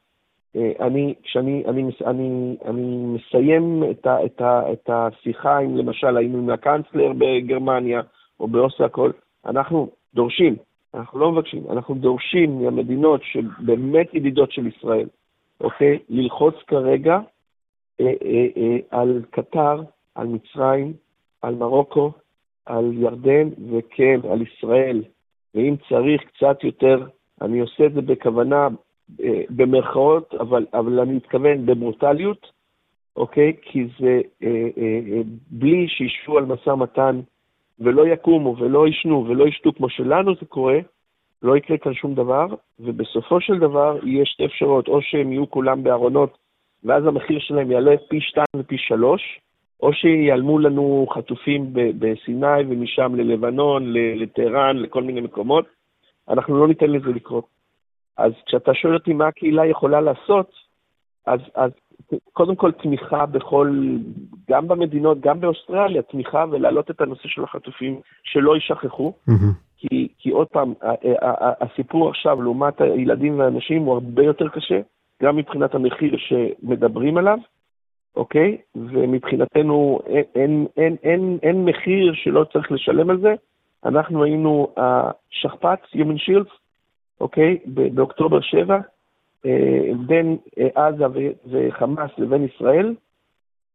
אני, 0.55 1.13
כשאני 1.23 1.63
אני, 1.67 1.83
אני, 2.05 2.57
אני 2.65 3.05
מסיים 3.05 3.83
את, 3.91 4.05
ה, 4.05 4.25
את, 4.25 4.41
ה, 4.41 4.71
את 4.71 4.89
השיחה 4.89 5.57
עם, 5.57 5.77
למשל, 5.77 6.17
היינו 6.17 6.37
עם 6.37 6.49
הקאנצלר 6.49 7.13
בגרמניה 7.17 8.01
או 8.39 8.47
הכל, 8.79 9.11
אנחנו 9.45 9.89
דורשים, 10.13 10.55
אנחנו 10.93 11.19
לא 11.19 11.31
מבקשים, 11.31 11.63
אנחנו 11.71 11.95
דורשים 11.95 12.61
מהמדינות 12.61 13.21
שבאמת 13.23 14.13
ידידות 14.13 14.51
של 14.51 14.67
ישראל, 14.67 15.07
אוקיי? 15.61 15.99
ללחוץ 16.09 16.55
כרגע 16.67 17.19
אה, 18.01 18.05
אה, 18.05 18.47
אה, 18.57 18.77
על 18.89 19.21
קטר, 19.29 19.81
על 20.15 20.27
מצרים, 20.27 20.93
על 21.41 21.55
מרוקו, 21.55 22.11
על 22.65 22.93
ירדן, 22.93 23.49
וכן, 23.71 24.19
על 24.31 24.41
ישראל. 24.41 25.03
ואם 25.55 25.75
צריך 25.89 26.21
קצת 26.21 26.63
יותר, 26.63 27.07
אני 27.41 27.59
עושה 27.59 27.85
את 27.85 27.93
זה 27.93 28.01
בכוונה 28.01 28.67
אה, 29.23 29.41
במרכאות, 29.49 30.33
אבל, 30.33 30.65
אבל 30.73 30.99
אני 30.99 31.13
מתכוון 31.13 31.65
בברוטליות, 31.65 32.51
אוקיי? 33.15 33.53
כי 33.61 33.87
זה 33.99 34.21
אה, 34.43 34.69
אה, 34.77 34.99
אה, 35.11 35.21
בלי 35.51 35.87
שישבו 35.87 36.37
על 36.37 36.45
משא 36.45 36.69
ומתן 36.69 37.19
ולא 37.79 38.07
יקומו 38.07 38.55
ולא 38.57 38.87
ישנו 38.87 39.25
ולא 39.27 39.47
ישתו 39.47 39.73
כמו 39.73 39.89
שלנו 39.89 40.35
זה 40.35 40.45
קורה, 40.45 40.79
לא 41.43 41.57
יקרה 41.57 41.77
כאן 41.77 41.93
שום 41.93 42.15
דבר, 42.15 42.47
ובסופו 42.79 43.41
של 43.41 43.59
דבר 43.59 43.97
יהיה 44.03 44.25
שתי 44.25 44.45
אפשרויות, 44.45 44.87
או 44.87 45.01
שהם 45.01 45.31
יהיו 45.31 45.49
כולם 45.49 45.83
בארונות, 45.83 46.37
ואז 46.83 47.05
המחיר 47.05 47.39
שלהם 47.39 47.71
יעלה 47.71 47.95
פי 48.09 48.21
שתיים 48.21 48.45
ופי 48.55 48.77
שלוש, 48.77 49.39
או 49.83 49.93
שיעלמו 49.93 50.59
לנו 50.59 51.07
חטופים 51.13 51.69
בסיני 51.73 52.61
ומשם 52.67 53.15
ללבנון, 53.15 53.93
לטהרן, 53.93 54.77
לכל 54.77 55.03
מיני 55.03 55.21
מקומות. 55.21 55.65
אנחנו 56.29 56.59
לא 56.59 56.67
ניתן 56.67 56.89
לזה 56.89 57.09
לקרות. 57.09 57.45
אז 58.17 58.31
כשאתה 58.45 58.73
שואל 58.73 58.93
אותי 58.93 59.13
מה 59.13 59.27
הקהילה 59.27 59.65
יכולה 59.65 60.01
לעשות, 60.01 60.51
אז, 61.25 61.39
אז 61.55 61.71
קודם 62.33 62.55
כל 62.55 62.71
תמיכה 62.71 63.25
בכל, 63.25 63.97
גם 64.49 64.67
במדינות, 64.67 65.19
גם 65.19 65.39
באוסטרליה, 65.39 66.01
תמיכה 66.01 66.45
ולהעלות 66.51 66.91
את 66.91 67.01
הנושא 67.01 67.27
של 67.27 67.43
החטופים, 67.43 67.99
שלא 68.23 68.55
יישכחו. 68.55 69.13
כי, 69.77 70.07
כי 70.17 70.29
עוד 70.29 70.47
פעם, 70.47 70.73
הסיפור 71.61 72.09
עכשיו 72.09 72.41
לעומת 72.41 72.81
הילדים 72.81 73.39
והאנשים 73.39 73.81
הוא 73.81 73.93
הרבה 73.93 74.23
יותר 74.23 74.47
קשה, 74.49 74.79
גם 75.23 75.35
מבחינת 75.35 75.75
המחיר 75.75 76.15
שמדברים 76.17 77.17
עליו, 77.17 77.37
אוקיי? 78.15 78.57
ומבחינתנו 78.75 79.99
אין, 80.07 80.23
אין, 80.35 80.67
אין, 80.77 80.95
אין, 81.03 81.37
אין 81.43 81.65
מחיר 81.65 82.13
שלא 82.13 82.45
צריך 82.53 82.71
לשלם 82.71 83.09
על 83.09 83.19
זה. 83.19 83.33
אנחנו 83.85 84.23
היינו 84.23 84.67
השכפ"ץ, 84.77 85.79
Human 85.95 86.29
Shields, 86.29 86.51
אוקיי? 87.21 87.57
באוקטובר 87.65 88.41
7, 88.41 88.75
אה, 88.75 88.79
בין 90.05 90.37
אה, 90.59 90.87
עזה 90.87 91.05
וחמאס 91.51 92.11
לבין 92.17 92.43
ישראל, 92.43 92.95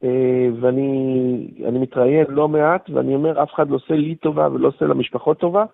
אה, 0.04 0.48
ואני 0.60 1.80
מתראיין 1.80 2.26
לא 2.28 2.48
מעט, 2.48 2.90
ואני 2.90 3.14
אומר, 3.14 3.42
אף 3.42 3.54
אחד 3.54 3.70
לא 3.70 3.76
עושה 3.76 3.94
לי 3.94 4.14
טובה 4.14 4.48
ולא 4.52 4.68
עושה 4.68 4.84
למשפחות 4.84 5.38
טובה. 5.38 5.64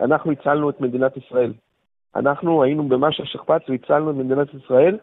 אנחנו 0.00 0.32
הצלנו 0.32 0.70
את 0.70 0.80
מדינת 0.80 1.16
ישראל. 1.16 1.52
אנחנו 2.16 2.62
היינו 2.62 2.88
במשך 2.88 3.26
שכפ"ץ 3.26 3.62
והצלנו 3.68 4.10
את 4.10 4.16
מדינת 4.16 4.48
ישראל, 4.54 4.98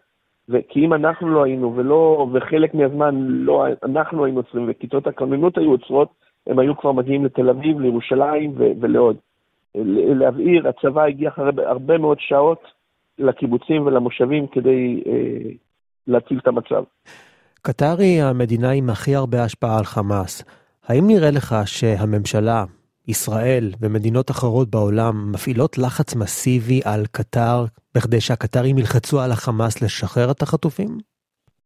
כי 0.70 0.86
אם 0.86 0.94
אנחנו 0.94 1.30
לא 1.30 1.44
היינו, 1.44 1.76
ולא, 1.76 2.28
וחלק 2.34 2.74
מהזמן 2.74 3.16
לא 3.28 3.66
אנחנו 3.84 4.26
היינו 4.26 4.40
עוצרים, 4.40 4.66
וכיתות 4.68 5.08
הכוננות 5.08 5.58
היו 5.58 5.72
עוצרות, 5.72 6.10
הם 6.48 6.60
היו 6.60 6.78
כבר 6.78 6.92
מגיעים 6.92 7.26
לתל 7.26 7.50
אביב, 7.50 7.80
לירושלים 7.80 8.54
ולעוד. 8.56 9.18
להבעיר, 10.16 10.68
הצבא 10.68 11.04
הגיע 11.04 11.30
אחרי 11.30 11.52
הרבה 11.66 11.98
מאוד 11.98 12.18
שעות 12.20 12.75
לקיבוצים 13.20 13.86
ולמושבים 13.86 14.48
כדי 14.48 15.04
אה, 15.08 15.52
להציל 16.08 16.40
את 16.42 16.48
המצב. 16.48 16.84
קטר 17.62 17.96
היא 18.00 18.24
המדינה 18.24 18.72
עם 18.72 18.90
הכי 18.90 19.16
הרבה 19.16 19.44
השפעה 19.44 19.78
על 19.78 19.84
חמאס. 19.84 20.44
האם 20.88 21.08
נראה 21.08 21.32
לך 21.32 21.56
שהממשלה, 21.66 22.64
ישראל 23.08 23.64
ומדינות 23.82 24.32
אחרות 24.32 24.68
בעולם 24.70 25.32
מפעילות 25.34 25.78
לחץ 25.78 26.16
מסיבי 26.16 26.80
על 26.86 27.02
קטר 27.12 27.66
בכדי 27.96 28.22
שהקטרים 28.22 28.78
ילחצו 28.78 29.20
על 29.20 29.32
החמאס 29.32 29.82
לשחרר 29.82 30.32
את 30.32 30.42
החטופים? 30.42 30.98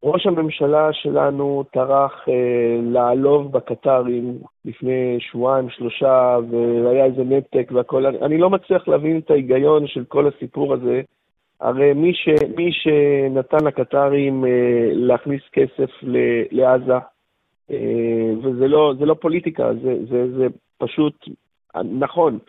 ראש 0.03 0.27
הממשלה 0.27 0.89
שלנו 0.94 1.63
טרח 1.74 2.25
אה, 2.29 2.79
לעלוב 2.82 3.51
בקטרים 3.51 4.39
לפני 4.65 5.18
שבועיים, 5.20 5.70
שלושה, 5.70 6.38
והיה 6.84 7.06
איזה 7.06 7.24
נתק 7.24 7.72
והכל. 7.72 8.06
אני, 8.06 8.18
אני 8.22 8.38
לא 8.38 8.50
מצליח 8.50 8.88
להבין 8.88 9.18
את 9.18 9.32
ההיגיון 9.32 9.88
של 9.88 10.03
כל 10.08 10.27
הסיפור 10.27 10.74
הזה. 10.74 11.01
הרי 11.61 11.93
מי, 11.93 12.13
ש, 12.13 12.29
מי 12.57 12.71
שנתן 12.71 13.65
לקטרים 13.65 14.45
אה, 14.45 14.49
להכניס 14.93 15.41
כסף 15.51 15.89
ל, 16.03 16.17
לעזה, 16.51 16.97
אה, 17.71 18.31
וזה 18.43 18.67
לא, 18.67 18.93
לא 18.99 19.13
פוליטיקה, 19.13 19.73
זה, 19.73 19.95
זה, 20.09 20.37
זה 20.37 20.47
פשוט 20.77 21.27
נכון. 21.75 22.39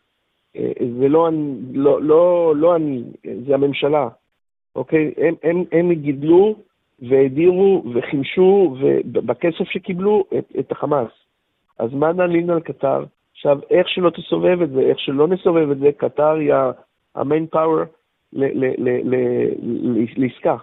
אה, 0.57 0.73
זה 1.01 1.09
לא, 1.09 1.29
לא, 1.73 2.03
לא, 2.03 2.53
לא 2.57 2.77
אני, 2.77 3.03
זה 3.47 3.55
הממשלה, 3.55 4.09
אוקיי? 4.77 5.13
הם, 5.17 5.35
הם, 5.43 5.65
הם 5.73 5.93
גידלו 5.93 6.57
והדירו 7.09 7.83
וחימשו 7.95 8.77
בכסף 9.05 9.65
שקיבלו 9.65 10.25
את, 10.39 10.53
את 10.59 10.73
החמאס. 10.73 11.11
אז 11.79 11.93
מה 11.93 12.13
נעלין 12.13 12.51
על 12.51 12.61
קטר? 12.61 13.05
עכשיו, 13.33 13.59
איך 13.71 13.89
שלא 13.89 14.11
תסובב 14.11 14.63
את 14.63 14.71
זה, 14.71 14.81
איך 14.81 14.99
שלא 14.99 15.29
נסובב 15.29 15.71
את 15.71 15.79
זה, 15.79 15.91
קטר 15.97 16.35
היא 16.35 16.53
המיין 17.15 17.47
פאוור 17.47 17.85
לעסקה. 20.17 20.57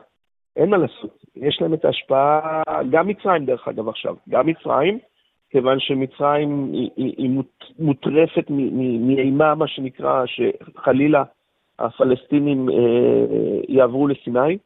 אין 0.55 0.69
מה 0.69 0.77
לעשות. 0.77 1.23
יש 1.35 1.61
להם 1.61 1.73
את 1.73 1.85
ההשפעה, 1.85 2.63
גם 2.89 3.07
מצרים 3.07 3.45
דרך 3.45 3.67
אגב 3.67 3.89
עכשיו, 3.89 4.15
גם 4.29 4.47
מצרים, 4.47 4.99
כיוון 5.49 5.79
שמצרים 5.79 6.69
היא, 6.73 6.89
היא, 6.95 7.13
היא 7.17 7.29
מוטרפת 7.79 8.49
מאימה, 8.99 9.55
מה 9.55 9.67
שנקרא, 9.67 10.23
שחלילה 10.25 11.23
הפלסטינים 11.79 12.69
אה, 12.69 12.75
יעברו 13.67 14.07
לסיני. 14.07 14.57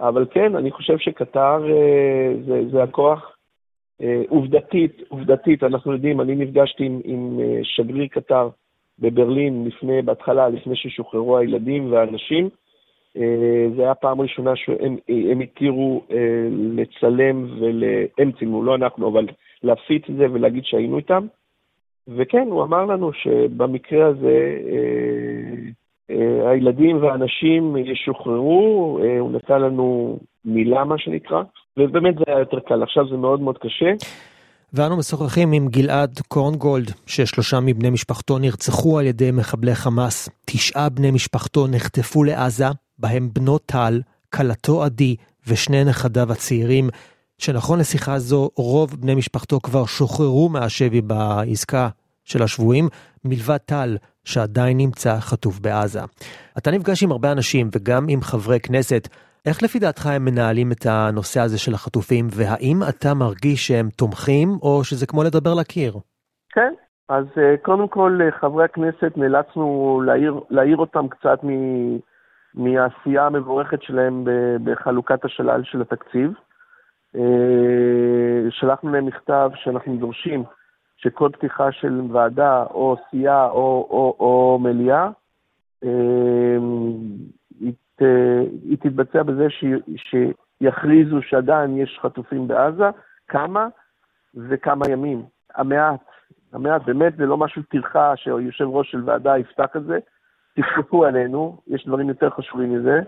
אבל 0.00 0.26
כן, 0.30 0.56
אני 0.56 0.70
חושב 0.70 0.98
שקטר 0.98 1.64
אה, 1.70 2.32
זה, 2.46 2.62
זה 2.70 2.82
הכוח. 2.82 3.36
אה, 4.02 4.22
עובדתית, 4.28 5.02
עובדתית, 5.08 5.62
אנחנו 5.62 5.92
יודעים, 5.92 6.20
אני 6.20 6.34
נפגשתי 6.34 6.84
עם, 6.84 7.00
עם 7.04 7.40
אה, 7.40 7.60
שגריר 7.62 8.06
קטר 8.06 8.48
בברלין 8.98 9.64
לפני, 9.66 10.02
בהתחלה, 10.02 10.48
לפני 10.48 10.76
ששוחררו 10.76 11.38
הילדים 11.38 11.92
והאנשים. 11.92 12.48
זה 13.76 13.82
היה 13.82 13.94
פעם 13.94 14.20
ראשונה 14.20 14.56
שהם 14.56 15.40
התירו 15.40 16.02
לצלם, 16.74 17.46
ול... 17.60 17.84
הם 18.18 18.32
צילמו, 18.32 18.62
לא 18.62 18.74
אנחנו, 18.74 19.08
אבל 19.08 19.26
להפיץ 19.62 20.02
את 20.10 20.16
זה 20.16 20.26
ולהגיד 20.32 20.64
שהיינו 20.64 20.96
איתם. 20.96 21.26
וכן, 22.08 22.46
הוא 22.50 22.62
אמר 22.62 22.84
לנו 22.84 23.12
שבמקרה 23.12 24.06
הזה 24.06 24.58
אה, 26.10 26.50
הילדים 26.50 27.02
והאנשים 27.02 27.76
ישוחררו, 27.76 28.98
אה, 29.02 29.18
הוא 29.18 29.32
נתן 29.32 29.60
לנו 29.60 30.18
מילה, 30.44 30.84
מה 30.84 30.98
שנקרא, 30.98 31.42
ובאמת 31.76 32.14
זה 32.14 32.24
היה 32.26 32.38
יותר 32.38 32.60
קל. 32.60 32.82
עכשיו 32.82 33.08
זה 33.08 33.16
מאוד 33.16 33.40
מאוד 33.40 33.58
קשה. 33.58 33.92
ואנו 34.72 34.96
משוחחים 34.96 35.52
עם 35.52 35.68
גלעד 35.68 36.20
קורנגולד, 36.28 36.92
ששלושה 37.06 37.60
מבני 37.60 37.90
משפחתו 37.90 38.38
נרצחו 38.38 38.98
על 38.98 39.06
ידי 39.06 39.30
מחבלי 39.30 39.74
חמאס. 39.74 40.28
תשעה 40.44 40.88
בני 40.88 41.10
משפחתו 41.10 41.66
נחטפו 41.66 42.24
לעזה, 42.24 42.66
בהם 42.98 43.30
בנו 43.32 43.58
טל, 43.58 44.00
כלתו 44.34 44.84
עדי 44.84 45.16
ושני 45.46 45.84
נכדיו 45.84 46.32
הצעירים, 46.32 46.90
שנכון 47.38 47.78
לשיחה 47.78 48.18
זו, 48.18 48.50
רוב 48.56 49.00
בני 49.00 49.14
משפחתו 49.14 49.60
כבר 49.60 49.86
שוחררו 49.86 50.48
מהשבי 50.48 51.00
בעסקה 51.00 51.88
של 52.24 52.42
השבויים, 52.42 52.88
מלבד 53.24 53.56
טל, 53.56 53.96
שעדיין 54.24 54.76
נמצא 54.76 55.20
חטוף 55.20 55.58
בעזה. 55.58 56.00
אתה 56.58 56.70
נפגש 56.70 57.02
עם 57.02 57.12
הרבה 57.12 57.32
אנשים 57.32 57.70
וגם 57.72 58.06
עם 58.08 58.22
חברי 58.22 58.60
כנסת. 58.60 59.08
איך 59.48 59.62
לפי 59.62 59.78
דעתך 59.78 60.06
הם 60.06 60.24
מנהלים 60.24 60.72
את 60.72 60.86
הנושא 60.86 61.40
הזה 61.40 61.58
של 61.58 61.74
החטופים, 61.74 62.24
והאם 62.30 62.76
אתה 62.88 63.14
מרגיש 63.14 63.66
שהם 63.66 63.88
תומכים, 63.96 64.48
או 64.62 64.84
שזה 64.84 65.06
כמו 65.06 65.22
לדבר 65.22 65.54
לקיר? 65.60 65.92
כן, 66.52 66.72
אז 67.08 67.24
אה, 67.38 67.56
קודם 67.62 67.88
כל, 67.88 68.18
אה, 68.22 68.30
חברי 68.40 68.64
הכנסת, 68.64 69.12
נאלצנו 69.16 70.02
להעיר, 70.06 70.40
להעיר 70.50 70.76
אותם 70.76 71.08
קצת 71.08 71.38
מ, 71.44 71.48
מהעשייה 72.54 73.26
המבורכת 73.26 73.82
שלהם 73.82 74.24
בחלוקת 74.64 75.24
השלל 75.24 75.62
של 75.64 75.80
התקציב. 75.80 76.30
אה, 77.16 78.50
שלחנו 78.50 78.92
להם 78.92 79.06
מכתב 79.06 79.50
שאנחנו 79.54 79.96
דורשים 79.96 80.44
שכל 80.96 81.28
פתיחה 81.32 81.72
של 81.72 82.00
ועדה 82.12 82.64
או 82.70 82.96
סיעה 83.10 83.50
או, 83.50 83.86
או, 83.90 84.16
או 84.20 84.58
מליאה, 84.62 85.08
אמ, 88.00 88.06
היא, 88.06 88.60
היא 88.70 88.78
תתבצע 88.78 89.22
בזה 89.22 89.50
ש, 89.50 89.64
שיכריזו 89.96 91.22
שעדיין 91.22 91.76
יש 91.76 91.98
חטופים 92.02 92.48
בעזה, 92.48 92.90
כמה 93.28 93.68
וכמה 94.34 94.84
ימים. 94.90 95.22
המעט, 95.54 96.00
המעט, 96.52 96.82
באמת 96.86 97.16
זה 97.16 97.26
לא 97.26 97.36
משהו 97.36 97.62
טרחה 97.62 98.16
שיושב 98.16 98.64
ראש 98.64 98.90
של 98.90 99.02
ועדה 99.04 99.38
יפתח 99.38 99.76
את 99.76 99.84
זה, 99.84 99.98
תפתחו 100.54 101.04
עלינו, 101.04 101.60
יש 101.66 101.86
דברים 101.86 102.08
יותר 102.08 102.30
חשובים 102.30 102.74
מזה. 102.74 103.00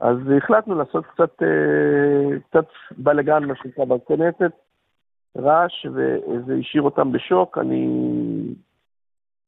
אז 0.00 0.16
החלטנו 0.36 0.74
לעשות 0.74 1.06
קצת, 1.06 1.42
אה, 1.42 2.38
קצת 2.50 2.66
בלאגן, 2.98 3.44
מה 3.44 3.54
שנקרא, 3.56 3.84
בכנסת, 3.84 4.52
רעש, 5.38 5.86
וזה 5.86 6.54
השאיר 6.60 6.82
אותם 6.82 7.12
בשוק. 7.12 7.58
אני, 7.58 7.88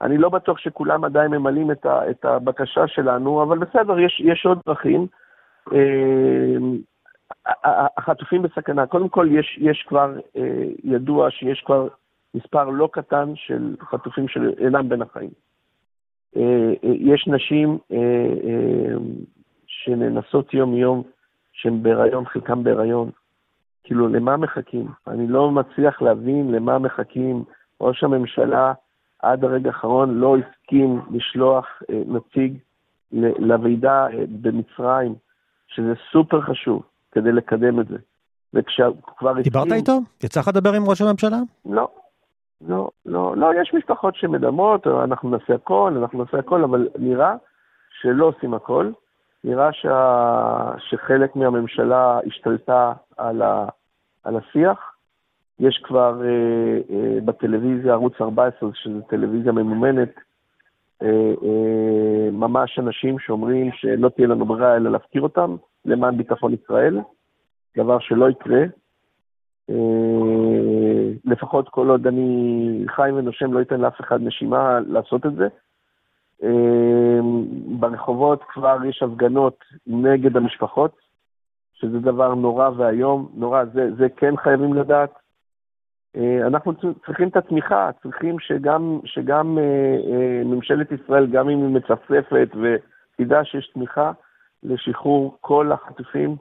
אני 0.02 0.18
לא 0.18 0.28
בטוח 0.28 0.58
שכולם 0.58 1.04
עדיין 1.04 1.30
ממלאים 1.30 1.70
את, 1.70 1.86
ה, 1.86 2.10
את 2.10 2.24
הבקשה 2.24 2.88
שלנו, 2.88 3.42
אבל 3.42 3.58
בסדר, 3.58 3.98
יש, 3.98 4.22
יש 4.24 4.46
עוד 4.46 4.58
דרכים. 4.66 5.06
אה, 5.72 6.56
החטופים 7.96 8.42
בסכנה. 8.42 8.86
קודם 8.86 9.08
כל, 9.08 9.28
יש, 9.30 9.58
יש 9.60 9.84
כבר, 9.88 10.14
אה, 10.36 10.64
ידוע 10.84 11.30
שיש 11.30 11.62
כבר 11.66 11.88
מספר 12.34 12.64
לא 12.64 12.88
קטן 12.92 13.32
של 13.34 13.76
חטופים 13.80 14.28
שאינם 14.28 14.88
בין 14.88 15.02
החיים. 15.02 15.30
אה, 16.36 16.72
יש 16.82 17.28
נשים 17.28 17.78
שננסות 19.66 20.54
יום-יום, 20.54 21.02
שהן 21.52 21.82
בהיריון, 21.82 22.26
חלקם 22.26 22.64
בהיריון, 22.64 23.10
כאילו, 23.84 24.08
למה 24.08 24.36
מחכים? 24.36 24.86
אני 25.06 25.26
לא 25.28 25.50
מצליח 25.50 26.02
להבין 26.02 26.52
למה 26.52 26.78
מחכים. 26.78 27.44
ראש 27.80 28.04
הממשלה 28.04 28.72
עד 29.22 29.44
הרגע 29.44 29.70
האחרון 29.70 30.18
לא 30.18 30.36
הסכים 30.36 31.00
לשלוח 31.10 31.66
אה, 31.90 32.02
נציג 32.06 32.58
לוועידה 33.38 34.06
אה, 34.06 34.24
במצרים, 34.28 35.14
שזה 35.68 35.92
סופר 36.12 36.40
חשוב 36.40 36.82
כדי 37.12 37.32
לקדם 37.32 37.80
את 37.80 37.88
זה. 37.88 37.96
וכשכבר 38.54 39.30
הסכים... 39.30 39.42
דיברת 39.42 39.72
איתו? 39.72 39.98
יצא 40.22 40.40
לך 40.40 40.48
לדבר 40.48 40.72
עם 40.72 40.84
ראש 40.88 41.00
הממשלה? 41.00 41.38
לא. 41.66 41.88
לא, 42.68 42.90
לא, 43.06 43.36
לא, 43.36 43.50
יש 43.62 43.74
משפחות 43.74 44.14
שמדמות, 44.16 44.86
אנחנו 44.86 45.30
נעשה 45.30 45.54
הכל, 45.54 45.94
אנחנו 45.96 46.24
נעשה 46.24 46.38
הכל, 46.38 46.64
אבל 46.64 46.88
נראה 46.98 47.34
שלא 48.00 48.26
עושים 48.26 48.54
הכל. 48.54 48.90
נראה 49.44 49.72
שה... 49.72 50.72
שחלק 50.78 51.36
מהממשלה 51.36 52.18
השתלטה 52.26 52.92
על, 53.16 53.42
ה... 53.42 53.66
על 54.24 54.36
השיח. 54.36 54.95
יש 55.60 55.80
כבר 55.84 56.22
אה, 56.24 56.78
אה, 56.90 57.20
בטלוויזיה, 57.24 57.92
ערוץ 57.92 58.14
14, 58.20 58.70
שזו 58.74 59.00
טלוויזיה 59.00 59.52
ממומנת, 59.52 60.14
אה, 61.02 61.08
אה, 61.42 62.30
ממש 62.32 62.78
אנשים 62.78 63.18
שאומרים 63.18 63.70
שלא 63.72 64.08
תהיה 64.08 64.28
לנו 64.28 64.44
ברירה 64.44 64.76
אלא 64.76 64.90
להפקיר 64.90 65.22
אותם 65.22 65.56
למען 65.84 66.16
ביטחון 66.16 66.54
ישראל, 66.54 67.00
דבר 67.76 67.98
שלא 67.98 68.30
יקרה. 68.30 68.62
אה, 69.70 71.12
לפחות 71.24 71.68
כל 71.68 71.88
עוד 71.88 72.06
אני 72.06 72.84
חי 72.88 73.10
ונושם, 73.14 73.52
לא 73.52 73.58
ייתן 73.58 73.80
לאף 73.80 74.00
אחד 74.00 74.22
נשימה 74.22 74.80
לעשות 74.86 75.26
את 75.26 75.34
זה. 75.34 75.48
אה, 76.42 77.20
ברחובות 77.80 78.42
כבר 78.48 78.78
יש 78.84 79.02
הפגנות 79.02 79.64
נגד 79.86 80.36
המשפחות, 80.36 80.96
שזה 81.74 81.98
דבר 81.98 82.34
נורא 82.34 82.70
ואיום, 82.76 83.28
נורא, 83.34 83.64
זה, 83.64 83.94
זה 83.98 84.08
כן 84.16 84.36
חייבים 84.36 84.74
לדעת. 84.74 85.25
אה, 86.16 86.46
אנחנו 86.46 86.72
צריכים 87.06 87.28
את 87.28 87.36
התמיכה, 87.36 87.90
צריכים 88.02 88.36
שגם, 88.40 88.98
שגם 89.04 89.58
אה, 89.58 89.62
אה, 89.62 90.44
ממשלת 90.44 90.92
ישראל, 90.92 91.26
גם 91.26 91.48
אם 91.48 91.62
היא 91.62 91.74
מצפצפת 91.74 92.48
ותדע 92.54 93.40
שיש 93.44 93.70
תמיכה 93.74 94.12
לשחרור 94.62 95.36
כל 95.40 95.72
החטופים, 95.72 96.36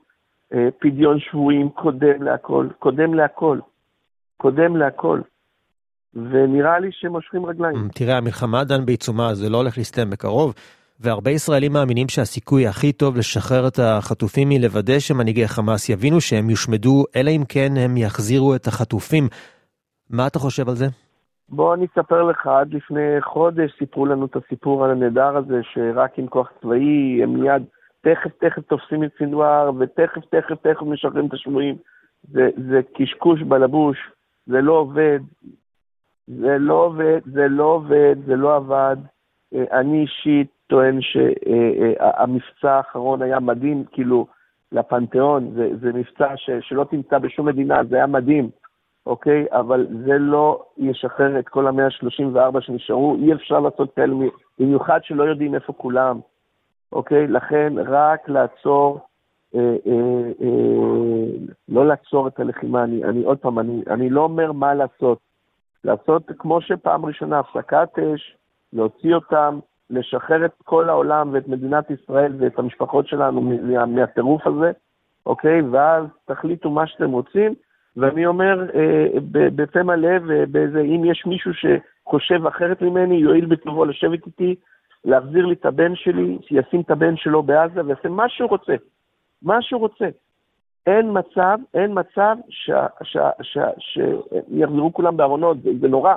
פדיון 0.80 1.20
שבויים 1.20 1.70
קודם 1.70 2.24
להכל, 2.24 2.68
קודם 2.80 3.14
להכל, 3.14 3.60
קודם 4.38 4.78
להכל. 4.78 5.22
ונראה 6.14 6.80
לי 6.80 6.90
שמושכים 6.92 7.46
רגליים. 7.46 7.88
תראה, 7.94 8.18
המלחמה 8.18 8.60
עדיין 8.60 8.86
בעיצומה, 8.86 9.34
זה 9.34 9.50
לא 9.50 9.58
הולך 9.58 9.78
להסתיים 9.78 10.10
בקרוב. 10.10 10.54
והרבה 11.00 11.32
ישראלים 11.32 11.74
מאמינים 11.74 12.10
שהסיכוי 12.10 12.68
הכי 12.68 12.92
טוב 12.92 13.18
לשחרר 13.18 13.68
את 13.68 13.80
החטופים 13.80 14.50
היא 14.50 14.60
לוודא 14.60 15.00
שמנהיגי 15.00 15.48
חמאס 15.48 15.90
יבינו 15.90 16.22
שהם 16.22 16.50
יושמדו, 16.50 17.04
אלא 17.16 17.30
אם 17.30 17.44
כן 17.50 17.78
הם 17.78 17.98
יחזירו 17.98 18.56
את 18.56 18.68
החטופים. 18.68 19.28
מה 20.10 20.28
אתה 20.28 20.39
חושב 20.39 20.70
על 20.70 20.76
זה? 20.76 20.86
בוא 21.50 21.74
אני 21.74 21.86
אספר 21.86 22.24
לך, 22.24 22.48
עד 22.48 22.74
לפני 22.74 23.22
חודש 23.22 23.72
סיפרו 23.78 24.06
לנו 24.06 24.26
את 24.26 24.36
הסיפור 24.36 24.86
הנהדר 24.86 25.38
הזה, 25.38 25.60
שרק 25.63 26.20
עם 26.20 26.28
כוח 26.28 26.52
צבאי 26.62 27.24
הם 27.24 27.34
מיד 27.34 27.63
תכף 28.02 28.32
תכף 28.39 28.62
תופסים 28.62 29.04
את 29.04 29.10
סינואר, 29.18 29.72
ותכף 29.80 30.22
תכף 30.30 30.56
תכף 30.62 30.82
משחררים 30.82 31.26
את 31.26 31.34
השבויים. 31.34 31.76
זה, 32.32 32.50
זה 32.70 32.82
קשקוש 32.96 33.41
בלבוש, 33.41 33.98
זה 34.48 34.62
לא 34.62 34.74
עובד, 34.74 35.20
זה 36.28 36.58
לא 36.60 36.74
עובד, 36.74 37.20
זה 37.26 37.48
לא 37.48 37.63
עובד, 37.63 38.15
זה 38.26 38.36
לא 38.36 38.56
עבד. 38.56 38.98
אה, 39.56 39.80
אני 39.80 40.02
אישית 40.02 40.48
טוען 40.68 41.00
שהמבצע 41.02 42.72
האחרון 42.72 43.22
היה 43.22 43.39
מדהים, 43.39 43.84
כאילו, 43.91 44.28
לפנתיאון, 44.72 45.52
זה, 45.56 45.70
זה 45.82 45.94
מבצע 45.94 46.38
ש, 46.38 46.50
שלא 46.62 46.84
תמצא 46.84 47.18
בשום 47.18 47.48
מדינה, 47.48 47.84
זה 47.89 47.96
היה 47.96 48.08
מדהים, 48.08 48.50
אוקיי? 49.06 49.46
אבל 49.52 49.88
זה 50.06 50.18
לא 50.18 50.63
ישחרר 50.78 51.39
את 51.39 51.50
כל 51.50 51.68
המאה 51.68 51.86
ה-34 51.86 52.62
שנשארו, 52.62 53.15
אי 53.15 53.34
אפשר 53.34 53.60
לעשות 53.60 53.94
כאלה, 53.96 54.15
במיוחד 54.60 55.00
שלא 55.04 55.24
יודעים 55.24 55.56
איפה 55.56 55.74
כולם, 55.74 56.20
אוקיי? 56.91 57.28
לכן 57.28 57.74
רק 57.86 58.30
לעצור, 58.30 59.00
אה, 59.56 59.76
אה, 59.88 60.32
אה, 60.41 61.28
לא 61.70 61.88
לעצור 61.88 62.28
את 62.28 62.39
הלחימה, 62.39 62.84
אני, 62.84 63.04
אני 63.04 63.24
עוד 63.24 63.38
פעם, 63.38 63.60
אני, 63.60 63.84
אני 63.88 64.10
לא 64.10 64.22
אומר 64.22 64.52
מה 64.52 64.74
לעשות, 64.74 65.20
לעשות 65.84 66.32
כמו 66.38 66.62
שפעם 66.62 67.06
ראשונה 67.06 67.39
הפסקת 67.39 67.89
אש, 68.00 68.38
להוציא 68.74 69.15
אותם, 69.15 69.60
לשחרר 69.89 70.46
את 70.46 70.52
כל 70.63 70.89
העולם 70.89 71.30
ואת 71.34 71.48
מדינת 71.48 71.91
ישראל 71.91 72.34
ואת 72.39 72.60
המשפחות 72.60 73.08
שלנו 73.08 73.41
מה, 73.41 73.86
מהטירוף 73.86 74.48
הזה, 74.48 74.72
אוקיי? 75.26 75.62
ואז 75.62 76.06
תחליטו 76.26 76.70
מה 76.70 76.88
שאתם 76.88 77.12
רוצים. 77.12 77.56
ואני 77.97 78.25
אומר 78.25 78.65
אה, 78.75 79.08
בפה 79.31 79.84
מלא, 79.84 80.17
ובאיזה, 80.27 80.81
אם 80.81 81.05
יש 81.05 81.25
מישהו 81.25 81.51
שחושב 81.53 82.47
אחרת 82.47 82.81
ממני, 82.81 83.15
יואיל 83.15 83.45
בטובו 83.45 83.86
לשבת 83.86 84.25
איתי, 84.25 84.55
להחזיר 85.05 85.45
לי 85.45 85.53
את 85.53 85.65
הבן 85.65 85.95
שלי, 85.95 86.38
שישים 86.41 86.81
את 86.81 86.91
הבן 86.91 87.17
שלו 87.17 87.43
בעזה 87.43 87.86
ויעשה 87.86 88.10
מה 88.10 88.29
שהוא 88.29 88.49
רוצה. 88.49 88.75
מה 89.41 89.62
שהוא 89.62 89.81
רוצה. 89.81 90.05
אין 90.88 91.17
מצב, 91.17 91.58
אין 91.73 91.91
מצב 91.99 92.36
שיחזרו 93.79 94.93
כולם 94.93 95.17
בארונות, 95.17 95.62
זה, 95.63 95.69
זה 95.81 95.88
נורא, 95.88 96.13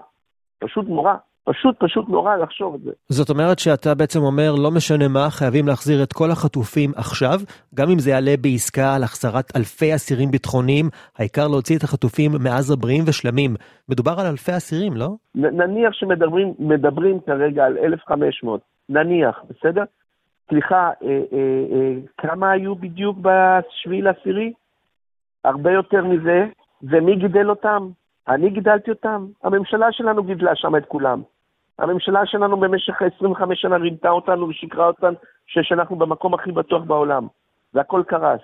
פשוט 0.58 0.88
נורא. 0.88 1.14
פשוט, 1.48 1.76
פשוט 1.78 2.08
נורא 2.08 2.36
לחשוב 2.36 2.74
את 2.74 2.80
זה. 2.80 2.90
זאת 3.08 3.30
אומרת 3.30 3.58
שאתה 3.58 3.94
בעצם 3.94 4.20
אומר, 4.20 4.54
לא 4.62 4.70
משנה 4.70 5.08
מה, 5.08 5.30
חייבים 5.30 5.68
להחזיר 5.68 6.02
את 6.02 6.12
כל 6.12 6.30
החטופים 6.30 6.90
עכשיו, 6.96 7.38
גם 7.74 7.90
אם 7.90 7.98
זה 7.98 8.10
יעלה 8.10 8.34
בעסקה 8.40 8.94
על 8.94 9.02
החזרת 9.02 9.56
אלפי 9.56 9.94
אסירים 9.94 10.30
ביטחוניים, 10.30 10.86
העיקר 11.18 11.48
להוציא 11.48 11.76
את 11.78 11.82
החטופים 11.82 12.30
מעזה 12.44 12.76
בריאים 12.76 13.04
ושלמים. 13.06 13.54
מדובר 13.88 14.14
על 14.20 14.26
אלפי 14.26 14.56
אסירים, 14.56 14.92
לא? 14.96 15.08
נניח 15.34 15.92
שמדברים 15.92 17.20
כרגע 17.26 17.64
על 17.64 17.78
1,500, 17.78 18.60
נניח, 18.88 19.40
בסדר? 19.50 19.82
סליחה, 20.48 20.90
אה, 21.02 21.08
אה, 21.08 21.64
אה, 21.72 21.94
כמה 22.18 22.50
היו 22.50 22.74
בדיוק 22.74 23.18
בשביעי 23.18 24.02
לעשירי? 24.02 24.52
הרבה 25.44 25.72
יותר 25.72 26.04
מזה, 26.04 26.46
ומי 26.82 27.16
גידל 27.16 27.50
אותם? 27.50 27.88
אני 28.28 28.50
גידלתי 28.50 28.90
אותם, 28.90 29.26
הממשלה 29.44 29.86
שלנו 29.92 30.22
גידלה 30.22 30.56
שם 30.56 30.76
את 30.76 30.84
כולם. 30.88 31.22
הממשלה 31.78 32.26
שלנו 32.26 32.56
במשך 32.56 33.02
25 33.02 33.60
שנה 33.60 33.76
רימתה 33.76 34.10
אותנו 34.10 34.48
ושיקרה 34.48 34.86
אותנו 34.86 35.16
שאנחנו 35.46 35.96
במקום 35.96 36.34
הכי 36.34 36.52
בטוח 36.52 36.82
בעולם, 36.82 37.26
והכל 37.74 38.02
קרס. 38.06 38.40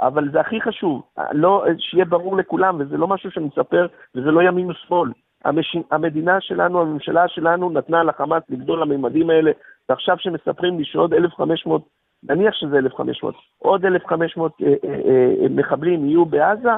אבל 0.00 0.30
זה 0.32 0.40
הכי 0.40 0.60
חשוב, 0.60 1.02
לא, 1.32 1.64
שיהיה 1.78 2.04
ברור 2.04 2.36
לכולם, 2.36 2.76
וזה 2.80 2.96
לא 2.96 3.08
משהו 3.08 3.30
שאני 3.30 3.46
מספר, 3.46 3.86
וזה 4.14 4.30
לא 4.30 4.42
ימין 4.42 4.70
ושמאל. 4.70 5.10
המש... 5.44 5.76
המדינה 5.90 6.40
שלנו, 6.40 6.80
הממשלה 6.80 7.28
שלנו, 7.28 7.70
נתנה 7.70 8.02
לחמאס 8.02 8.42
לגדול 8.48 8.80
לממדים 8.80 9.30
האלה, 9.30 9.52
ועכשיו 9.88 10.16
שמספרים 10.18 10.78
לי 10.78 10.84
שעוד 10.84 11.14
1,500, 11.14 11.82
נניח 12.22 12.54
שזה 12.54 12.78
1,500, 12.78 13.34
עוד 13.58 13.84
1,500 13.86 14.52
אה, 14.62 14.66
אה, 14.66 14.74
אה, 14.84 15.48
מחבלים 15.50 16.06
יהיו 16.06 16.24
בעזה, 16.24 16.70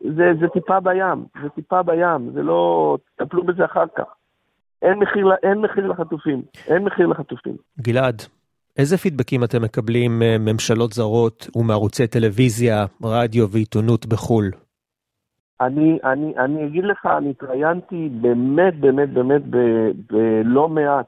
זה, 0.00 0.32
זה 0.40 0.48
טיפה 0.48 0.80
בים, 0.80 1.24
זה 1.42 1.48
טיפה 1.48 1.82
בים, 1.82 2.30
זה 2.32 2.42
לא, 2.42 2.96
תטפלו 3.16 3.42
בזה 3.42 3.64
אחר 3.64 3.84
כך. 3.94 4.14
אין 4.84 4.98
מחיר, 4.98 5.26
אין 5.42 5.58
מחיר 5.58 5.86
לחטופים, 5.86 6.42
אין 6.68 6.84
מחיר 6.84 7.06
לחטופים. 7.06 7.56
גלעד, 7.80 8.22
איזה 8.78 8.98
פידבקים 8.98 9.44
אתם 9.44 9.62
מקבלים 9.62 10.18
מממשלות 10.18 10.92
זרות 10.92 11.48
ומערוצי 11.56 12.06
טלוויזיה, 12.06 12.84
רדיו 13.02 13.48
ועיתונות 13.50 14.06
בחו"ל? 14.06 14.50
אני, 15.60 15.98
אני, 16.04 16.34
אני 16.38 16.66
אגיד 16.66 16.84
לך, 16.84 17.06
אני 17.18 17.30
התראיינתי 17.30 18.08
באמת, 18.20 18.80
באמת, 18.80 19.12
באמת 19.12 19.42
בלא 20.10 20.68
מעט, 20.68 21.06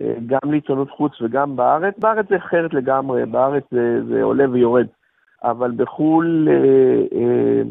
אה, 0.00 0.14
גם 0.26 0.50
לעיתונות 0.50 0.90
חוץ 0.90 1.12
וגם 1.22 1.56
בארץ. 1.56 1.94
בארץ 1.98 2.26
זה 2.28 2.36
אחרת 2.36 2.74
לגמרי, 2.74 3.26
בארץ 3.26 3.64
זה, 3.70 4.00
זה 4.08 4.22
עולה 4.22 4.50
ויורד. 4.50 4.86
אבל 5.44 5.72
בחו"ל 5.76 6.48
אה, 6.50 7.18
אה, 7.18 7.62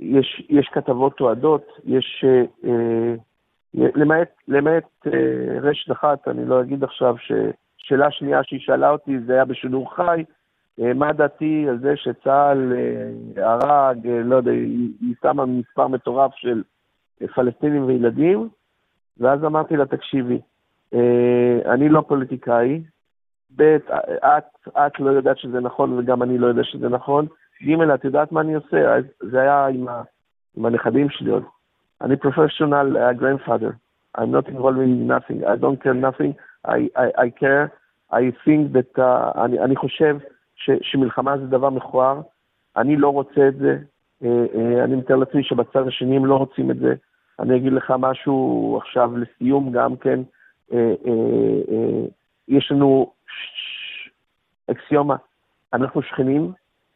יש, 0.00 0.46
יש 0.48 0.70
כתבות 0.72 1.16
תועדות, 1.16 1.66
יש, 1.84 2.24
אה, 2.26 2.42
אה 2.70 3.14
למעט, 3.74 4.28
למעט 4.48 5.06
אה, 5.06 5.60
רשת 5.60 5.92
אחת, 5.92 6.28
אני 6.28 6.44
לא 6.44 6.60
אגיד 6.60 6.84
עכשיו, 6.84 7.14
ששאלה 7.18 8.10
שנייה 8.10 8.44
שהיא 8.44 8.60
שאלה 8.60 8.90
אותי, 8.90 9.18
זה 9.26 9.32
היה 9.32 9.44
בשידור 9.44 9.94
חי, 9.96 10.24
אה, 10.80 10.94
מה 10.94 11.12
דעתי 11.12 11.66
על 11.68 11.78
זה 11.78 11.96
שצה"ל 11.96 12.72
אה, 12.76 13.44
הרג, 13.46 14.06
לא 14.06 14.36
יודע, 14.36 14.50
היא 14.50 15.14
שמה 15.22 15.46
מספר 15.46 15.88
מטורף 15.88 16.34
של 16.34 16.62
פלסטינים 17.34 17.84
וילדים, 17.84 18.48
ואז 19.18 19.44
אמרתי 19.44 19.76
לה, 19.76 19.86
תקשיבי, 19.86 20.40
אני 21.66 21.88
לא 21.88 22.04
פוליטיקאי, 22.08 22.82
ב', 23.56 23.76
את, 24.16 24.68
את 24.68 25.00
לא 25.00 25.10
יודעת 25.10 25.38
שזה 25.38 25.60
נכון 25.60 25.92
וגם 25.92 26.22
אני 26.22 26.38
לא 26.38 26.46
יודע 26.46 26.64
שזה 26.64 26.88
נכון, 26.88 27.26
ג', 27.62 27.80
את 27.94 28.04
יודעת 28.04 28.32
מה 28.32 28.40
אני 28.40 28.54
עושה? 28.54 28.96
זה 29.20 29.40
היה 29.40 29.66
עם, 29.66 29.88
ה, 29.88 30.02
עם 30.56 30.66
הנכדים 30.66 31.10
שלי 31.10 31.30
עוד. 31.30 31.42
אני 32.00 32.16
פרופשיונל 32.16 32.96
uh, 32.96 33.20
grandfather. 33.20 33.76
I'm 34.18 34.30
not 34.30 34.48
involved 34.48 34.78
in 34.78 35.06
nothing. 35.06 35.44
I 35.44 35.56
don't 35.56 35.82
care 35.82 35.94
nothing. 35.94 36.34
I, 36.64 36.88
I, 36.96 37.06
I 37.24 37.30
care. 37.30 37.72
I 38.12 38.32
think 38.44 38.72
that, 38.72 38.98
uh, 38.98 39.44
אני, 39.44 39.58
אני 39.58 39.76
חושב 39.76 40.16
ש, 40.56 40.70
שמלחמה 40.82 41.38
זה 41.38 41.46
דבר 41.46 41.70
מכוער. 41.70 42.20
אני 42.76 42.96
לא 42.96 43.08
רוצה 43.08 43.48
את 43.48 43.56
זה. 43.56 43.78
Uh, 44.22 44.26
uh, 44.26 44.84
אני 44.84 44.96
מתאר 44.96 45.16
לעצמי 45.16 45.44
שבצד 45.44 45.86
השני 45.86 46.16
הם 46.16 46.26
לא 46.26 46.36
רוצים 46.36 46.70
את 46.70 46.78
זה. 46.78 46.94
אני 47.40 47.56
אגיד 47.56 47.72
לך 47.72 47.94
משהו 47.98 48.78
עכשיו 48.82 49.10
לסיום 49.16 49.72
גם 49.72 49.96
כן. 49.96 50.20
Uh, 50.70 50.74
יש 52.48 52.72
לנו 52.72 53.12
אקסיומה, 54.70 55.16
אנחנו 55.72 56.02
שכנים, 56.02 56.52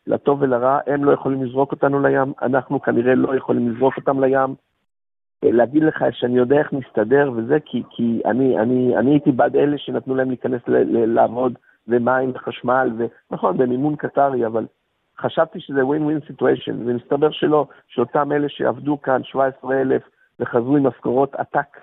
לטוב 0.07 0.43
ולרע, 0.43 0.79
הם 0.87 1.05
לא 1.05 1.13
יכולים 1.13 1.45
לזרוק 1.45 1.73
אותנו 1.73 2.03
לים, 2.03 2.33
אנחנו 2.43 2.83
כנראה 2.83 3.15
לא 3.15 3.37
יכולים 3.37 3.71
לזרוק 3.71 3.97
אותם 3.97 4.25
לים. 4.25 4.55
להגיד 5.43 5.83
לך 5.83 6.05
שאני 6.13 6.37
יודע 6.37 6.59
איך 6.59 6.73
נסתדר 6.73 7.33
וזה, 7.37 7.59
כי, 7.65 7.83
כי 7.91 8.21
אני, 8.25 8.59
אני, 8.59 8.97
אני 8.97 9.11
הייתי 9.11 9.33
בעד 9.33 9.57
אלה 9.57 9.79
שנתנו 9.79 10.15
להם 10.15 10.29
להיכנס 10.29 10.61
ל, 10.69 10.77
ל, 10.77 11.15
לעבוד 11.15 11.59
ומים 11.89 12.31
וחשמל, 12.35 12.91
ונכון, 13.31 13.57
במימון 13.57 13.97
קטרי, 13.97 14.47
אבל 14.47 14.67
חשבתי 15.21 15.61
שזה 15.61 15.81
win-win 15.83 16.31
situation, 16.31 16.75
ומסתבר 16.87 17.31
שלא, 17.31 17.67
שאותם 17.89 18.33
אלה 18.33 18.49
שעבדו 18.49 19.03
כאן, 19.03 19.25
17,000, 19.25 20.03
וחזרו 20.41 20.77
עם 20.77 20.87
משכורות 20.87 21.35
עתק 21.35 21.79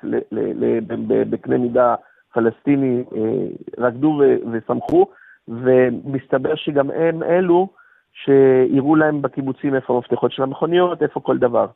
בקנה 1.30 1.58
מידה 1.58 1.96
פלסטיני, 2.34 3.04
אה, 3.16 3.48
רקדו 3.78 4.22
ושמחו, 4.52 5.08
ומסתבר 5.48 6.56
שגם 6.56 6.92
הם 6.92 7.24
אלו 7.24 7.68
שיראו 8.14 8.96
להם 8.96 9.22
בקיבוצים 9.22 9.76
איפה 9.76 9.94
המפתחות 9.96 10.32
של 10.32 10.44
המכוניות, 10.44 11.04
איפה 11.04 11.20
כל 11.20 11.38
דבר. 11.38 11.68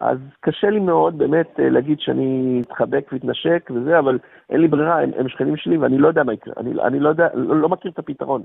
אז 0.00 0.18
קשה 0.40 0.70
לי 0.70 0.80
מאוד 0.80 1.18
באמת 1.18 1.60
אה, 1.60 1.70
להגיד 1.70 2.00
שאני 2.00 2.62
אתחבק 2.66 3.10
ואתנשק 3.12 3.70
וזה, 3.74 3.98
אבל 3.98 4.18
אין 4.50 4.60
לי 4.60 4.68
ברירה, 4.68 5.02
הם, 5.02 5.10
הם 5.18 5.28
שכנים 5.28 5.56
שלי 5.56 5.76
ואני 5.76 5.98
לא 5.98 6.08
יודע 6.08 6.22
מה 6.22 6.32
יקרה, 6.32 6.54
אני, 6.56 6.70
אני 6.82 7.00
לא 7.00 7.08
יודע, 7.08 7.28
לא, 7.34 7.56
לא 7.56 7.68
מכיר 7.68 7.90
את 7.90 7.98
הפתרון. 7.98 8.42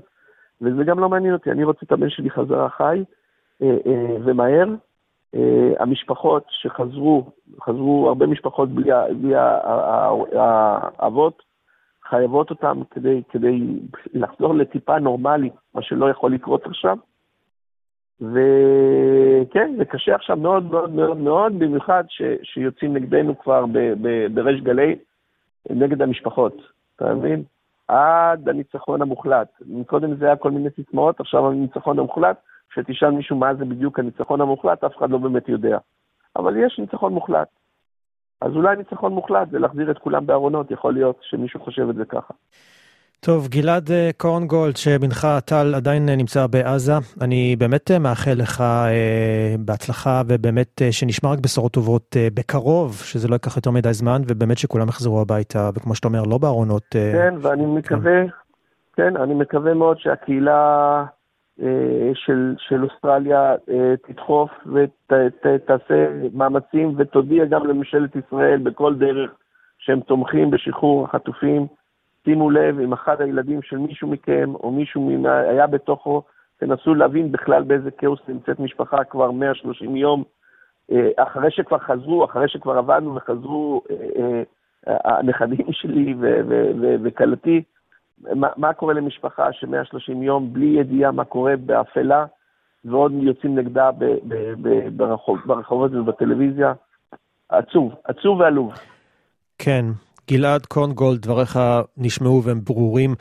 וזה 0.60 0.84
גם 0.84 0.98
לא 0.98 1.08
מעניין 1.08 1.34
אותי, 1.34 1.50
אני 1.50 1.64
רוצה 1.64 1.80
את 1.86 1.92
הבן 1.92 2.10
שלי 2.10 2.30
חזרה 2.30 2.68
חי 2.68 3.04
אה, 3.62 3.76
אה, 3.86 4.16
ומהר. 4.24 4.68
אה, 5.34 5.72
המשפחות 5.78 6.44
שחזרו, 6.48 7.30
חזרו 7.62 8.08
הרבה 8.08 8.26
משפחות 8.26 8.68
בלי, 8.68 8.90
בלי 9.20 9.34
האבות, 10.98 11.42
חייבות 12.08 12.50
אותם 12.50 12.82
כדי, 12.90 13.22
כדי 13.28 13.60
לחזור 14.14 14.54
לטיפה 14.54 14.98
נורמלי, 14.98 15.50
מה 15.74 15.82
שלא 15.82 16.10
יכול 16.10 16.34
לקרות 16.34 16.66
עכשיו. 16.66 16.96
וכן, 18.20 19.74
זה 19.78 19.84
קשה 19.84 20.14
עכשיו 20.14 20.36
מאוד 20.36 20.70
מאוד 20.70 20.90
מאוד 20.90 21.16
מאוד, 21.16 21.58
במיוחד 21.58 22.04
ש, 22.08 22.22
שיוצאים 22.42 22.94
נגדנו 22.94 23.38
כבר 23.38 23.66
ב, 23.66 23.78
ב, 24.02 24.26
בריש 24.34 24.60
גלי, 24.60 24.96
נגד 25.70 26.02
המשפחות, 26.02 26.56
אתה 26.96 27.14
מבין? 27.14 27.42
עד 27.88 28.48
הניצחון 28.48 29.02
המוחלט. 29.02 29.48
קודם 29.86 30.16
זה 30.16 30.26
היה 30.26 30.36
כל 30.36 30.50
מיני 30.50 30.68
סיסמאות, 30.70 31.20
עכשיו 31.20 31.50
הניצחון 31.50 31.98
המוחלט, 31.98 32.36
כשתשאל 32.70 33.10
מישהו 33.10 33.36
מה 33.36 33.54
זה 33.54 33.64
בדיוק 33.64 33.98
הניצחון 33.98 34.40
המוחלט, 34.40 34.84
אף 34.84 34.96
אחד 34.96 35.10
לא 35.10 35.18
באמת 35.18 35.48
יודע. 35.48 35.78
אבל 36.36 36.56
יש 36.56 36.78
ניצחון 36.78 37.12
מוחלט. 37.12 37.48
אז 38.40 38.52
אולי 38.56 38.76
ניצחון 38.76 39.12
מוחלט 39.12 39.50
זה 39.50 39.58
להחזיר 39.58 39.90
את 39.90 39.98
כולם 39.98 40.26
בארונות, 40.26 40.70
יכול 40.70 40.94
להיות 40.94 41.16
שמישהו 41.22 41.60
חושב 41.60 41.88
את 41.88 41.94
זה 41.94 42.04
ככה. 42.04 42.34
טוב, 43.26 43.48
גלעד 43.48 43.90
אה, 43.90 44.10
קורנגולד, 44.16 44.76
שבנך 44.76 45.26
טל 45.44 45.74
עדיין 45.76 46.08
אה, 46.08 46.16
נמצא 46.16 46.46
בעזה, 46.46 46.92
אני 47.20 47.56
באמת 47.58 47.90
אה, 47.90 47.98
מאחל 47.98 48.34
לך 48.36 48.60
אה, 48.60 49.54
בהצלחה 49.58 50.22
ובאמת 50.28 50.82
אה, 50.82 50.92
שנשמע 50.92 51.30
רק 51.32 51.38
בשורות 51.38 51.72
טובות 51.72 52.16
אה, 52.16 52.28
בקרוב, 52.34 52.92
שזה 52.92 53.28
לא 53.28 53.34
ייקח 53.34 53.56
יותר 53.56 53.70
מדי 53.70 53.92
זמן, 53.92 54.22
ובאמת 54.28 54.58
שכולם 54.58 54.88
יחזרו 54.88 55.20
הביתה, 55.20 55.70
וכמו 55.74 55.94
שאתה 55.94 56.08
אומר, 56.08 56.22
לא 56.22 56.38
בארונות. 56.38 56.82
אה, 56.96 57.12
כן, 57.12 57.34
ואני 57.42 57.64
כן. 57.64 57.70
מקווה, 57.70 58.22
כן, 58.96 59.16
אני 59.16 59.34
מקווה 59.34 59.74
מאוד 59.74 59.98
שהקהילה 59.98 61.04
אה, 61.62 62.10
של, 62.14 62.54
של 62.58 62.84
אוסטרליה 62.84 63.54
אה, 63.70 63.94
תדחוף 64.08 64.50
ותעשה 64.66 66.06
מאמצים 66.34 66.94
ותודיע 66.98 67.44
גם 67.44 67.66
לממשלת 67.66 68.16
ישראל 68.16 68.58
בכל 68.62 68.94
דרך 68.94 69.30
שהם 69.78 70.00
תומכים 70.00 70.50
בשחרור 70.50 71.04
החטופים. 71.04 71.66
שימו 72.24 72.50
לב, 72.50 72.80
אם 72.80 72.92
אחד 72.92 73.20
הילדים 73.20 73.62
של 73.62 73.76
מישהו 73.76 74.08
מכם, 74.08 74.52
או 74.54 74.70
מישהו 74.70 75.26
היה 75.26 75.66
בתוכו, 75.66 76.22
תנסו 76.56 76.94
להבין 76.94 77.32
בכלל 77.32 77.62
באיזה 77.62 77.90
כאוס 77.90 78.20
נמצאת 78.28 78.60
משפחה 78.60 79.04
כבר 79.04 79.30
130 79.30 79.96
יום, 79.96 80.24
אה, 80.92 81.10
אחרי 81.16 81.50
שכבר 81.50 81.78
חזרו, 81.78 82.24
אחרי 82.24 82.48
שכבר 82.48 82.78
עבדנו 82.78 83.14
וחזרו 83.14 83.82
אה, 83.90 84.42
אה, 84.88 85.18
הנכדים 85.18 85.66
שלי 85.72 86.14
וכלתי, 87.02 87.62
מה, 88.34 88.48
מה 88.56 88.72
קורה 88.72 88.94
למשפחה 88.94 89.52
ש-130 89.52 90.12
יום 90.22 90.52
בלי 90.52 90.66
ידיעה 90.66 91.12
מה 91.12 91.24
קורה 91.24 91.56
באפלה, 91.56 92.24
ועוד 92.84 93.12
יוצאים 93.12 93.58
נגדה 93.58 93.90
ברחוב, 94.96 95.38
ברחובות 95.46 95.94
ובטלוויזיה? 95.94 96.72
עצוב, 97.48 97.94
עצוב 98.04 98.40
ועלוב. 98.40 98.72
כן, 99.58 99.84
גלעד 100.30 100.66
קורנגולד, 100.66 101.20
דבריך 101.20 101.58
נשמעו 101.96 102.42
והם 102.44 102.60
ברורים. 102.64 103.14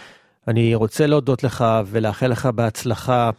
אני 0.47 0.75
רוצה 0.75 1.07
להודות 1.07 1.43
לך 1.43 1.65
ולאחל 1.85 2.27
לך 2.27 2.45
בהצלחה, 2.45 3.29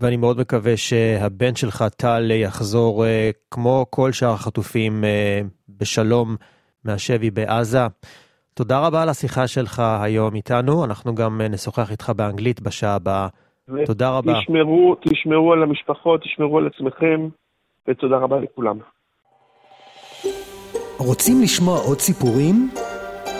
ואני 0.00 0.16
מאוד 0.16 0.40
מקווה 0.40 0.76
שהבן 0.76 1.54
שלך 1.54 1.84
טל 1.96 2.30
יחזור 2.30 3.06
אה, 3.06 3.30
כמו 3.50 3.86
כל 3.90 4.12
שאר 4.12 4.32
החטופים 4.32 5.04
אה, 5.04 5.40
בשלום 5.68 6.36
מהשבי 6.84 7.30
בעזה. 7.30 7.86
תודה 8.54 8.86
רבה 8.86 9.02
על 9.02 9.08
השיחה 9.08 9.46
שלך 9.46 9.82
היום 10.02 10.34
איתנו, 10.34 10.84
אנחנו 10.84 11.14
גם 11.14 11.40
נשוחח 11.50 11.90
איתך 11.90 12.12
באנגלית 12.16 12.60
בשעה 12.60 12.94
הבאה. 12.94 13.28
תודה 13.86 14.10
רבה. 14.10 14.32
תשמרו, 14.40 14.96
תשמרו 15.00 15.52
על 15.52 15.62
המשפחות, 15.62 16.22
תשמרו 16.22 16.58
על 16.58 16.66
עצמכם, 16.66 17.28
ותודה 17.88 18.16
רבה 18.16 18.36
לכולם. 18.40 18.78
רוצים 20.98 21.42
לשמוע 21.42 21.78
עוד 21.78 21.98
סיפורים? 21.98 22.70